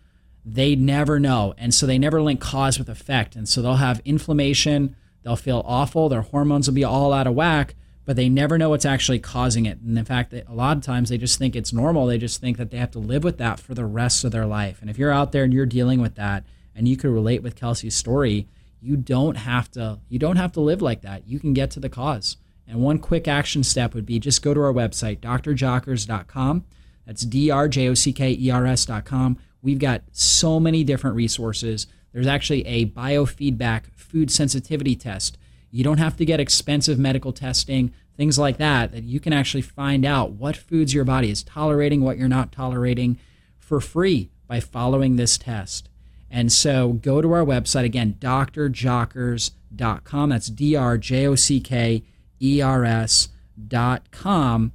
they 0.44 0.76
never 0.76 1.18
know. 1.18 1.54
And 1.58 1.74
so 1.74 1.86
they 1.86 1.98
never 1.98 2.22
link 2.22 2.40
cause 2.40 2.78
with 2.78 2.88
effect. 2.88 3.34
And 3.34 3.48
so 3.48 3.60
they'll 3.60 3.74
have 3.74 4.00
inflammation, 4.04 4.94
they'll 5.22 5.36
feel 5.36 5.64
awful, 5.66 6.08
their 6.08 6.22
hormones 6.22 6.68
will 6.68 6.74
be 6.74 6.84
all 6.84 7.12
out 7.12 7.26
of 7.26 7.34
whack, 7.34 7.74
but 8.04 8.16
they 8.16 8.28
never 8.28 8.58
know 8.58 8.70
what's 8.70 8.84
actually 8.84 9.18
causing 9.18 9.66
it. 9.66 9.78
And 9.80 9.98
in 9.98 10.04
fact, 10.04 10.32
a 10.32 10.44
lot 10.52 10.76
of 10.76 10.82
times 10.82 11.08
they 11.08 11.18
just 11.18 11.38
think 11.38 11.54
it's 11.54 11.72
normal. 11.72 12.06
They 12.06 12.18
just 12.18 12.40
think 12.40 12.56
that 12.56 12.70
they 12.70 12.78
have 12.78 12.90
to 12.92 12.98
live 12.98 13.24
with 13.24 13.38
that 13.38 13.60
for 13.60 13.74
the 13.74 13.84
rest 13.84 14.24
of 14.24 14.32
their 14.32 14.46
life. 14.46 14.80
And 14.80 14.90
if 14.90 14.98
you're 14.98 15.12
out 15.12 15.32
there 15.32 15.44
and 15.44 15.52
you're 15.52 15.66
dealing 15.66 16.00
with 16.00 16.14
that 16.16 16.44
and 16.74 16.88
you 16.88 16.96
could 16.96 17.10
relate 17.10 17.42
with 17.42 17.56
Kelsey's 17.56 17.94
story, 17.94 18.48
you 18.80 18.96
don't 18.96 19.36
have 19.36 19.70
to 19.72 20.00
you 20.08 20.18
don't 20.18 20.36
have 20.36 20.52
to 20.52 20.60
live 20.60 20.80
like 20.80 21.02
that. 21.02 21.26
You 21.28 21.38
can 21.38 21.52
get 21.52 21.70
to 21.72 21.80
the 21.80 21.88
cause. 21.88 22.36
And 22.66 22.80
one 22.80 22.98
quick 22.98 23.26
action 23.26 23.62
step 23.64 23.94
would 23.94 24.06
be 24.06 24.18
just 24.18 24.42
go 24.42 24.54
to 24.54 24.60
our 24.60 24.72
website, 24.72 25.18
drjockers.com. 25.20 26.64
That's 27.06 27.22
D 27.22 27.50
R 27.50 27.68
J 27.68 27.88
O 27.88 27.94
C 27.94 28.12
K 28.12 28.36
E 28.38 28.50
R 28.50 28.66
S.com. 28.66 29.38
We've 29.62 29.78
got 29.78 30.02
so 30.12 30.60
many 30.60 30.84
different 30.84 31.16
resources. 31.16 31.86
There's 32.12 32.26
actually 32.26 32.66
a 32.66 32.86
biofeedback 32.86 33.92
food 33.94 34.30
sensitivity 34.30 34.96
test. 34.96 35.36
You 35.70 35.84
don't 35.84 35.98
have 35.98 36.16
to 36.16 36.24
get 36.24 36.40
expensive 36.40 36.98
medical 36.98 37.32
testing, 37.32 37.92
things 38.16 38.38
like 38.38 38.56
that, 38.58 38.92
that 38.92 39.04
you 39.04 39.20
can 39.20 39.32
actually 39.32 39.62
find 39.62 40.04
out 40.04 40.32
what 40.32 40.56
foods 40.56 40.92
your 40.92 41.04
body 41.04 41.30
is 41.30 41.42
tolerating, 41.42 42.02
what 42.02 42.18
you're 42.18 42.28
not 42.28 42.52
tolerating 42.52 43.18
for 43.58 43.80
free 43.80 44.30
by 44.46 44.60
following 44.60 45.16
this 45.16 45.38
test. 45.38 45.88
And 46.30 46.52
so 46.52 46.92
go 46.94 47.20
to 47.20 47.32
our 47.32 47.44
website 47.44 47.84
again, 47.84 48.16
drjockers.com. 48.20 50.30
That's 50.30 50.48
D 50.48 50.76
R 50.76 50.98
J 50.98 51.26
O 51.26 51.34
C 51.34 51.60
K 51.60 52.04
E 52.40 52.60
R 52.60 52.84
S.com. 52.84 54.72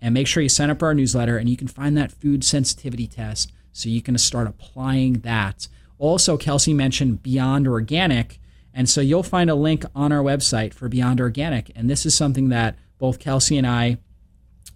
And 0.00 0.14
make 0.14 0.26
sure 0.26 0.42
you 0.42 0.48
sign 0.48 0.70
up 0.70 0.78
for 0.78 0.86
our 0.86 0.94
newsletter 0.94 1.36
and 1.38 1.48
you 1.48 1.56
can 1.56 1.68
find 1.68 1.96
that 1.96 2.12
food 2.12 2.44
sensitivity 2.44 3.06
test 3.06 3.52
so 3.72 3.88
you 3.88 4.02
can 4.02 4.18
start 4.18 4.46
applying 4.46 5.20
that. 5.20 5.68
Also, 5.98 6.36
Kelsey 6.36 6.74
mentioned 6.74 7.22
Beyond 7.22 7.66
Organic. 7.66 8.38
And 8.78 8.88
so 8.88 9.00
you'll 9.00 9.24
find 9.24 9.50
a 9.50 9.56
link 9.56 9.84
on 9.92 10.12
our 10.12 10.22
website 10.22 10.72
for 10.72 10.88
Beyond 10.88 11.20
Organic. 11.20 11.72
And 11.74 11.90
this 11.90 12.06
is 12.06 12.14
something 12.14 12.50
that 12.50 12.76
both 12.98 13.18
Kelsey 13.18 13.58
and 13.58 13.66
I 13.66 13.98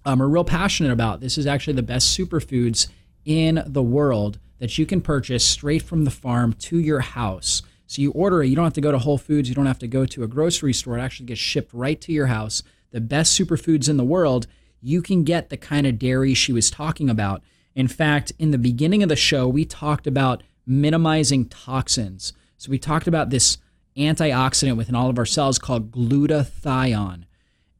um, 0.05 0.21
are 0.21 0.29
real 0.29 0.43
passionate 0.43 0.91
about. 0.91 1.21
This 1.21 1.39
is 1.39 1.47
actually 1.47 1.75
the 1.75 1.85
best 1.85 2.19
superfoods 2.19 2.89
in 3.25 3.63
the 3.65 3.81
world 3.81 4.41
that 4.59 4.77
you 4.77 4.87
can 4.87 5.03
purchase 5.03 5.47
straight 5.47 5.83
from 5.83 6.05
the 6.05 6.11
farm 6.11 6.53
to 6.55 6.81
your 6.81 6.99
house. 6.99 7.63
So 7.87 8.03
you 8.03 8.11
order 8.11 8.43
it, 8.43 8.49
you 8.49 8.57
don't 8.57 8.65
have 8.65 8.73
to 8.73 8.81
go 8.81 8.91
to 8.91 8.99
Whole 8.99 9.19
Foods, 9.19 9.49
you 9.49 9.55
don't 9.55 9.67
have 9.67 9.79
to 9.79 9.87
go 9.87 10.05
to 10.05 10.25
a 10.25 10.27
grocery 10.27 10.73
store. 10.73 10.99
It 10.99 11.03
actually 11.03 11.27
gets 11.27 11.41
shipped 11.41 11.73
right 11.73 12.01
to 12.01 12.11
your 12.11 12.27
house. 12.27 12.65
The 12.91 13.01
best 13.01 13.39
superfoods 13.39 13.89
in 13.89 13.99
the 13.99 14.05
world, 14.05 14.49
you 14.81 15.01
can 15.01 15.23
get 15.23 15.49
the 15.49 15.57
kind 15.57 15.87
of 15.87 16.01
dairy 16.01 16.35
she 16.35 16.53
was 16.53 16.73
talking 16.73 17.09
about. 17.09 17.41
In 17.77 17.87
fact, 17.87 18.33
in 18.41 18.51
the 18.51 18.59
beginning 18.59 19.05
of 19.05 19.09
the 19.09 19.15
show, 19.15 19.47
we 19.47 19.65
talked 19.65 20.09
about 20.09 20.43
minimizing 20.67 21.45
toxins. 21.45 22.33
So 22.57 22.69
we 22.69 22.81
talked 22.81 23.07
about 23.07 23.31
this 23.31 23.59
antioxidant 23.97 24.77
within 24.77 24.95
all 24.95 25.11
of 25.11 25.19
our 25.19 25.27
cells 25.27 25.59
called 25.59 25.91
glutathione. 25.91 27.25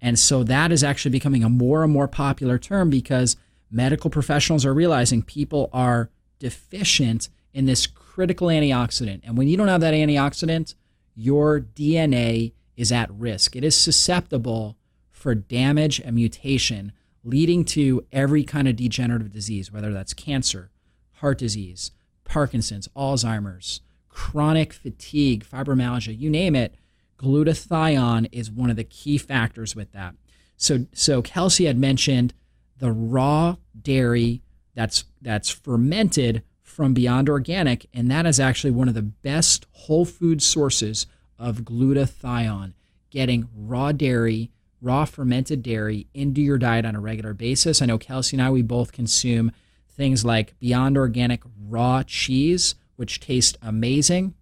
And 0.01 0.19
so 0.19 0.43
that 0.45 0.73
is 0.73 0.83
actually 0.83 1.13
becoming 1.13 1.45
a 1.45 1.49
more 1.49 1.85
and 1.85 1.93
more 1.93 2.09
popular 2.09 2.59
term 2.59 2.91
because 2.91 3.37
medical 3.71 4.11
professionals 4.11 4.67
are 4.67 4.75
realizing 4.75 5.23
people 5.23 5.71
are 5.73 6.11
deficient 6.39 7.29
in 7.55 7.67
this 7.67 7.87
critical 7.87 8.49
antioxidant. 8.49 9.21
And 9.25 9.39
when 9.39 9.49
you 9.49 9.57
don't 9.57 9.69
have 9.69 9.81
that 9.81 9.95
antioxidant, 9.95 10.75
your 11.15 11.61
DNA 11.61 12.53
is 12.77 12.91
at 12.91 13.11
risk. 13.13 13.55
It 13.55 13.65
is 13.65 13.77
susceptible 13.77 14.77
for 15.11 15.35
damage 15.35 16.01
and 16.01 16.17
mutation, 16.17 16.93
leading 17.23 17.65
to 17.65 18.05
every 18.11 18.43
kind 18.43 18.67
of 18.67 18.77
degenerative 18.77 19.31
disease, 19.31 19.71
whether 19.71 19.93
that's 19.93 20.15
cancer, 20.15 20.71
heart 21.15 21.39
disease, 21.39 21.93
Parkinson's, 22.25 22.89
Alzheimer's, 22.97 23.81
chronic 24.13 24.73
fatigue, 24.73 25.45
fibromyalgia, 25.45 26.17
you 26.17 26.31
name 26.31 26.55
it. 26.55 26.77
Glutathione 27.19 28.29
is 28.31 28.51
one 28.51 28.71
of 28.71 28.77
the 28.77 28.85
key 28.85 29.19
factors 29.19 29.75
with 29.75 29.93
that. 29.93 30.15
So, 30.57 30.87
so 30.93 31.23
Kelsey 31.23 31.65
had 31.65 31.79
mentioned 31.79 32.35
the 32.79 32.93
raw 32.93 33.57
dairy 33.81 34.43
that's 34.75 35.05
that's 35.21 35.51
fermented 35.51 36.43
from 36.63 36.95
Beyond 36.95 37.29
Organic, 37.29 37.87
and 37.93 38.11
that 38.11 38.27
is 38.27 38.41
actually 38.41 38.71
one 38.71 38.89
of 38.89 38.95
the 38.95 39.03
best 39.03 39.67
whole 39.73 40.05
food 40.05 40.43
sources 40.43 41.07
of 41.39 41.59
glutathione. 41.59 42.73
Getting 43.11 43.49
raw 43.55 43.93
dairy, 43.93 44.51
raw 44.81 45.05
fermented 45.05 45.63
dairy 45.63 46.07
into 46.15 46.41
your 46.41 46.59
diet 46.59 46.87
on 46.87 46.97
a 46.97 47.01
regular 47.01 47.35
basis. 47.35 47.83
I 47.83 47.87
know 47.87 47.99
Kelsey 47.99 48.37
and 48.37 48.43
I 48.43 48.51
we 48.51 48.63
both 48.63 48.93
consume 48.93 49.53
things 49.91 50.25
like 50.25 50.59
Beyond 50.59 50.97
Organic 50.97 51.43
raw 51.69 52.03
cheese, 52.03 52.75
which 53.03 53.19
taste 53.19 53.59
amazing. 53.61 54.33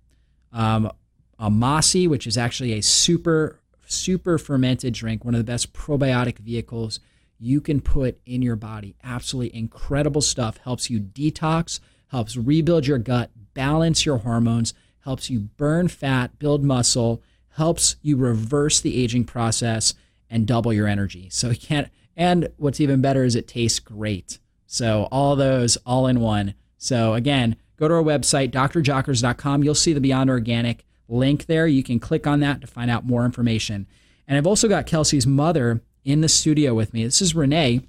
Um, 0.53 0.92
Amasai, 1.40 2.07
which 2.07 2.27
is 2.27 2.37
actually 2.37 2.75
a 2.75 2.83
super 2.83 3.59
super 3.87 4.37
fermented 4.37 4.92
drink, 4.92 5.25
one 5.25 5.35
of 5.35 5.38
the 5.38 5.51
best 5.51 5.73
probiotic 5.73 6.37
vehicles 6.37 7.01
you 7.38 7.62
can 7.62 7.81
put 7.81 8.20
in 8.27 8.42
your 8.42 8.57
body. 8.57 8.94
Absolutely 9.03 9.59
incredible 9.59 10.20
stuff. 10.20 10.59
Helps 10.59 10.90
you 10.90 11.01
detox, 11.01 11.81
helps 12.09 12.37
rebuild 12.37 12.87
your 12.87 12.99
gut, 12.99 13.31
balance 13.55 14.05
your 14.05 14.18
hormones, 14.18 14.75
helps 15.05 15.31
you 15.31 15.40
burn 15.40 15.88
fat, 15.88 16.38
build 16.38 16.62
muscle, 16.62 17.23
helps 17.55 17.96
you 18.03 18.18
reverse 18.18 18.79
the 18.79 19.03
aging 19.03 19.25
process 19.25 19.94
and 20.29 20.46
double 20.46 20.70
your 20.70 20.87
energy. 20.87 21.31
So 21.31 21.49
you 21.49 21.57
can't 21.57 21.88
and 22.14 22.51
what's 22.59 22.79
even 22.79 23.01
better 23.01 23.25
is 23.25 23.35
it 23.35 23.49
tastes 23.49 23.79
great. 23.79 24.38
So 24.66 25.09
all 25.11 25.35
those 25.35 25.79
all 25.87 26.07
in 26.07 26.20
one. 26.20 26.53
So 26.77 27.14
again, 27.14 27.57
go 27.81 27.88
to 27.88 27.95
our 27.95 28.03
website 28.03 28.51
drjockers.com. 28.53 29.64
You'll 29.64 29.75
see 29.75 29.95
the 29.95 30.01
Beyond 30.01 30.31
Organic 30.31 30.85
link 31.09 31.47
there. 31.47 31.66
You 31.66 31.83
can 31.83 31.99
click 31.99 32.27
on 32.27 32.40
that 32.40 32.61
to 32.61 32.66
find 32.66 32.90
out 32.90 33.07
more 33.07 33.25
information. 33.25 33.87
And 34.29 34.38
I've 34.38 34.47
also 34.47 34.69
got 34.69 34.87
Kelsey's 34.87 35.27
mother 35.27 35.81
in 36.05 36.21
the 36.21 36.29
studio 36.29 36.75
with 36.75 36.93
me. 36.93 37.05
This 37.05 37.21
is 37.21 37.35
Renee, 37.35 37.81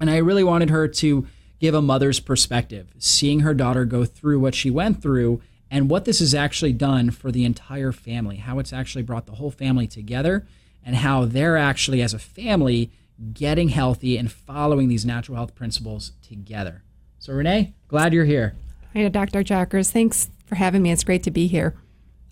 and 0.00 0.10
I 0.10 0.18
really 0.18 0.44
wanted 0.44 0.70
her 0.70 0.86
to 0.86 1.26
give 1.60 1.74
a 1.74 1.80
mother's 1.80 2.20
perspective, 2.20 2.92
seeing 2.98 3.40
her 3.40 3.54
daughter 3.54 3.84
go 3.84 4.04
through 4.04 4.40
what 4.40 4.54
she 4.54 4.70
went 4.70 5.00
through 5.00 5.40
and 5.70 5.88
what 5.88 6.04
this 6.04 6.18
has 6.18 6.34
actually 6.34 6.72
done 6.72 7.10
for 7.10 7.30
the 7.30 7.44
entire 7.44 7.92
family, 7.92 8.36
how 8.36 8.58
it's 8.58 8.72
actually 8.72 9.02
brought 9.02 9.26
the 9.26 9.36
whole 9.36 9.50
family 9.50 9.86
together, 9.86 10.46
and 10.84 10.96
how 10.96 11.24
they're 11.24 11.56
actually, 11.56 12.02
as 12.02 12.12
a 12.12 12.18
family, 12.18 12.90
getting 13.32 13.68
healthy 13.68 14.18
and 14.18 14.30
following 14.30 14.88
these 14.88 15.06
natural 15.06 15.36
health 15.36 15.54
principles 15.54 16.12
together. 16.20 16.82
So, 17.18 17.32
Renee, 17.32 17.72
glad 17.88 18.12
you're 18.12 18.24
here. 18.24 18.54
Hi, 18.94 19.08
Dr. 19.08 19.42
Jockers, 19.42 19.90
Thanks 19.90 20.28
for 20.44 20.56
having 20.56 20.82
me. 20.82 20.92
It's 20.92 21.02
great 21.02 21.22
to 21.22 21.30
be 21.30 21.46
here. 21.46 21.74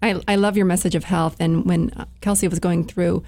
I, 0.03 0.20
I 0.29 0.37
love 0.37 0.59
your 0.59 0.66
message 0.66 0.94
of 0.94 1.05
health. 1.05 1.37
And 1.40 1.64
when 1.64 1.90
uh, 1.96 2.05
Kelsey 2.20 2.49
was 2.49 2.59
going 2.59 2.85
through 2.85 3.23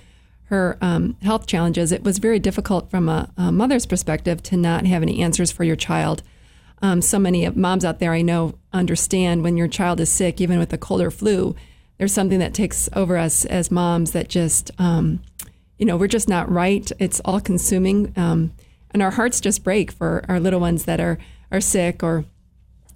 her 0.45 0.77
um, 0.83 1.17
health 1.23 1.47
challenges, 1.47 1.93
it 1.93 2.05
was 2.05 2.19
very 2.19 2.39
difficult 2.39 2.91
from 2.91 3.09
a, 3.09 3.33
a, 3.39 3.51
mother's 3.51 3.87
perspective 3.87 4.43
to 4.43 4.57
not 4.59 4.85
have 4.85 5.01
any 5.01 5.23
answers 5.23 5.51
for 5.51 5.65
your 5.65 5.77
child. 5.77 6.23
Um, 6.83 7.01
so 7.01 7.19
many 7.19 7.49
moms 7.49 7.87
out 7.87 8.01
there 8.01 8.13
I 8.13 8.21
know 8.21 8.59
understand 8.71 9.43
when 9.43 9.57
your 9.57 9.69
child 9.69 9.99
is 10.01 10.13
sick, 10.13 10.39
even 10.39 10.59
with 10.59 10.75
a 10.75 10.79
cold 10.79 11.01
or 11.01 11.11
flu, 11.11 11.57
there's 11.97 12.13
something 12.13 12.39
that 12.39 12.53
takes 12.53 12.91
over 12.95 13.17
us 13.17 13.47
as 13.47 13.71
moms 13.71 14.11
that 14.11 14.29
just, 14.29 14.71
um, 14.79 15.23
you 15.79 15.87
know, 15.87 15.97
we're 15.97 16.07
just 16.07 16.29
not 16.29 16.53
right. 16.53 16.93
It's 16.99 17.21
all 17.25 17.41
consuming. 17.41 18.13
Um, 18.15 18.53
and 18.91 19.03
our 19.03 19.13
hearts 19.13 19.41
just 19.41 19.65
break 19.65 19.91
for 19.91 20.23
our 20.29 20.39
little 20.39 20.61
ones 20.61 20.85
that 20.85 21.01
are, 21.01 21.17
are 21.51 21.63
sick 21.63 22.03
or 22.03 22.27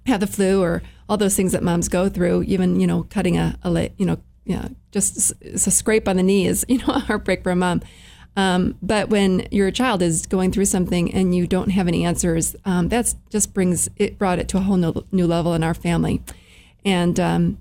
have 0.07 0.19
the 0.19 0.27
flu 0.27 0.61
or 0.61 0.81
all 1.07 1.17
those 1.17 1.35
things 1.35 1.51
that 1.51 1.63
moms 1.63 1.87
go 1.87 2.09
through, 2.09 2.43
even, 2.43 2.79
you 2.79 2.87
know, 2.87 3.03
cutting 3.03 3.37
a, 3.37 3.57
a 3.63 3.89
you 3.97 4.05
know, 4.05 4.17
yeah, 4.45 4.69
just 4.91 5.33
a 5.43 5.71
scrape 5.71 6.07
on 6.07 6.17
the 6.17 6.23
knee 6.23 6.47
is 6.47 6.65
you 6.69 6.79
know 6.79 6.93
a 6.93 6.99
heartbreak 6.99 7.43
for 7.43 7.51
a 7.51 7.55
mom. 7.55 7.81
Um, 8.35 8.77
but 8.83 9.09
when 9.09 9.47
your 9.49 9.71
child 9.71 10.01
is 10.03 10.27
going 10.27 10.51
through 10.51 10.65
something 10.65 11.11
and 11.11 11.35
you 11.35 11.47
don't 11.47 11.69
have 11.69 11.87
any 11.87 12.05
answers, 12.05 12.55
um, 12.65 12.87
that's 12.87 13.15
just 13.31 13.53
brings 13.53 13.89
it 13.97 14.17
brought 14.17 14.39
it 14.39 14.47
to 14.49 14.57
a 14.57 14.61
whole 14.61 14.77
new, 14.77 14.93
new 15.11 15.25
level 15.25 15.53
in 15.53 15.63
our 15.63 15.73
family, 15.73 16.21
and 16.85 17.19
um, 17.19 17.57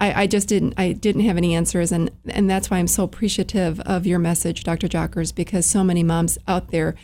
I, 0.00 0.22
I, 0.22 0.26
just 0.26 0.48
didn't 0.48 0.74
I 0.76 0.92
didn't 0.92 1.22
have 1.22 1.36
any 1.36 1.54
answers, 1.54 1.92
and 1.92 2.10
and 2.26 2.50
that's 2.50 2.70
why 2.70 2.78
I'm 2.78 2.88
so 2.88 3.04
appreciative 3.04 3.78
of 3.80 4.04
your 4.04 4.18
message, 4.18 4.64
Dr. 4.64 4.88
Jockers, 4.88 5.32
because 5.32 5.64
so 5.64 5.84
many 5.84 6.02
moms 6.02 6.38
out 6.48 6.70
there 6.72 6.96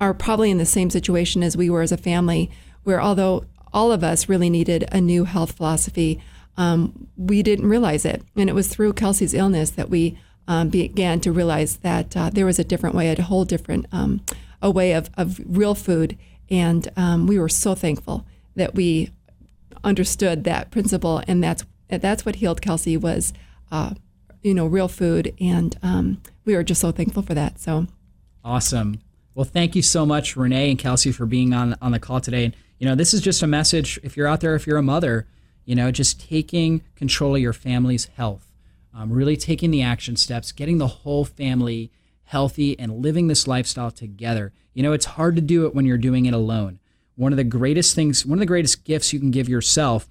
are 0.00 0.14
probably 0.14 0.50
in 0.50 0.58
the 0.58 0.66
same 0.66 0.88
situation 0.88 1.42
as 1.42 1.56
we 1.56 1.68
were 1.68 1.82
as 1.82 1.92
a 1.92 1.98
family, 1.98 2.50
where 2.84 3.02
although 3.02 3.44
all 3.72 3.92
of 3.92 4.04
us 4.04 4.28
really 4.28 4.50
needed 4.50 4.88
a 4.92 5.00
new 5.00 5.24
health 5.24 5.52
philosophy, 5.52 6.20
um, 6.56 7.08
we 7.16 7.42
didn't 7.42 7.68
realize 7.68 8.04
it. 8.04 8.22
And 8.36 8.48
it 8.48 8.54
was 8.54 8.68
through 8.68 8.92
Kelsey's 8.94 9.34
illness 9.34 9.70
that 9.70 9.88
we 9.88 10.18
um, 10.48 10.68
began 10.68 11.20
to 11.20 11.32
realize 11.32 11.78
that 11.78 12.16
uh, 12.16 12.30
there 12.30 12.46
was 12.46 12.58
a 12.58 12.64
different 12.64 12.94
way, 12.94 13.08
a 13.08 13.22
whole 13.22 13.44
different 13.44 13.86
um, 13.92 14.20
a 14.60 14.70
way 14.70 14.92
of, 14.92 15.10
of 15.16 15.40
real 15.44 15.74
food. 15.74 16.18
And 16.50 16.88
um, 16.96 17.26
we 17.26 17.38
were 17.38 17.48
so 17.48 17.74
thankful 17.74 18.26
that 18.56 18.74
we 18.74 19.10
understood 19.84 20.44
that 20.44 20.70
principle, 20.70 21.22
and 21.26 21.42
that's 21.42 21.64
that's 21.88 22.24
what 22.24 22.36
healed 22.36 22.62
Kelsey 22.62 22.96
was, 22.96 23.32
uh, 23.70 23.94
you 24.42 24.54
know, 24.54 24.66
real 24.66 24.88
food, 24.88 25.34
and 25.40 25.76
um, 25.82 26.22
we 26.44 26.54
were 26.54 26.62
just 26.62 26.80
so 26.80 26.90
thankful 26.92 27.22
for 27.22 27.34
that. 27.34 27.58
So 27.60 27.86
awesome. 28.44 29.00
Well, 29.34 29.44
thank 29.44 29.74
you 29.74 29.82
so 29.82 30.04
much, 30.04 30.36
Renee 30.36 30.70
and 30.70 30.78
Kelsey, 30.78 31.12
for 31.12 31.26
being 31.26 31.52
on 31.54 31.76
on 31.80 31.92
the 31.92 31.98
call 31.98 32.20
today. 32.20 32.44
And 32.44 32.54
you 32.82 32.88
know, 32.88 32.96
this 32.96 33.14
is 33.14 33.20
just 33.20 33.44
a 33.44 33.46
message. 33.46 34.00
If 34.02 34.16
you're 34.16 34.26
out 34.26 34.40
there, 34.40 34.56
if 34.56 34.66
you're 34.66 34.76
a 34.76 34.82
mother, 34.82 35.28
you 35.64 35.76
know, 35.76 35.92
just 35.92 36.20
taking 36.20 36.82
control 36.96 37.36
of 37.36 37.40
your 37.40 37.52
family's 37.52 38.06
health, 38.16 38.50
um, 38.92 39.12
really 39.12 39.36
taking 39.36 39.70
the 39.70 39.82
action 39.82 40.16
steps, 40.16 40.50
getting 40.50 40.78
the 40.78 40.88
whole 40.88 41.24
family 41.24 41.92
healthy, 42.24 42.76
and 42.80 43.00
living 43.00 43.28
this 43.28 43.46
lifestyle 43.46 43.92
together. 43.92 44.52
You 44.74 44.82
know, 44.82 44.92
it's 44.92 45.04
hard 45.04 45.36
to 45.36 45.42
do 45.42 45.64
it 45.64 45.76
when 45.76 45.86
you're 45.86 45.96
doing 45.96 46.26
it 46.26 46.34
alone. 46.34 46.80
One 47.14 47.32
of 47.32 47.36
the 47.36 47.44
greatest 47.44 47.94
things, 47.94 48.26
one 48.26 48.38
of 48.38 48.40
the 48.40 48.46
greatest 48.46 48.82
gifts 48.82 49.12
you 49.12 49.20
can 49.20 49.30
give 49.30 49.48
yourself 49.48 50.08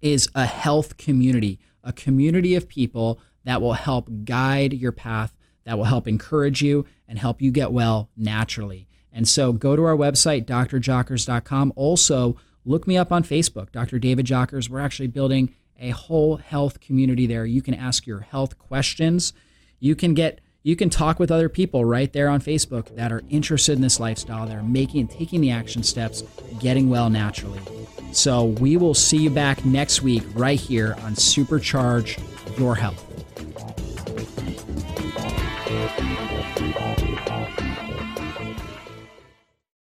is 0.00 0.28
a 0.36 0.46
health 0.46 0.98
community, 0.98 1.58
a 1.82 1.92
community 1.92 2.54
of 2.54 2.68
people 2.68 3.18
that 3.42 3.60
will 3.60 3.72
help 3.72 4.08
guide 4.24 4.72
your 4.72 4.92
path, 4.92 5.36
that 5.64 5.76
will 5.76 5.86
help 5.86 6.06
encourage 6.06 6.62
you 6.62 6.86
and 7.08 7.18
help 7.18 7.42
you 7.42 7.50
get 7.50 7.72
well 7.72 8.08
naturally. 8.16 8.86
And 9.12 9.28
so 9.28 9.52
go 9.52 9.76
to 9.76 9.84
our 9.84 9.96
website, 9.96 10.46
drjockers.com. 10.46 11.72
Also, 11.76 12.36
look 12.64 12.86
me 12.86 12.96
up 12.96 13.12
on 13.12 13.22
Facebook, 13.22 13.70
Dr. 13.72 13.98
David 13.98 14.26
Jockers. 14.26 14.68
We're 14.68 14.80
actually 14.80 15.08
building 15.08 15.54
a 15.78 15.90
whole 15.90 16.36
health 16.36 16.80
community 16.80 17.26
there. 17.26 17.44
You 17.44 17.60
can 17.60 17.74
ask 17.74 18.06
your 18.06 18.20
health 18.20 18.58
questions. 18.58 19.32
You 19.80 19.94
can 19.94 20.14
get 20.14 20.40
you 20.64 20.76
can 20.76 20.90
talk 20.90 21.18
with 21.18 21.32
other 21.32 21.48
people 21.48 21.84
right 21.84 22.12
there 22.12 22.28
on 22.28 22.40
Facebook 22.40 22.94
that 22.94 23.10
are 23.10 23.22
interested 23.28 23.72
in 23.72 23.80
this 23.82 23.98
lifestyle, 23.98 24.46
that 24.46 24.56
are 24.56 24.62
making 24.62 25.08
taking 25.08 25.40
the 25.40 25.50
action 25.50 25.82
steps, 25.82 26.22
getting 26.60 26.88
well 26.88 27.10
naturally. 27.10 27.60
So 28.12 28.44
we 28.44 28.76
will 28.76 28.94
see 28.94 29.16
you 29.16 29.30
back 29.30 29.64
next 29.64 30.02
week 30.02 30.22
right 30.34 30.60
here 30.60 30.94
on 31.02 31.14
Supercharge 31.14 32.20
Your 32.58 32.76
Health. 32.76 33.08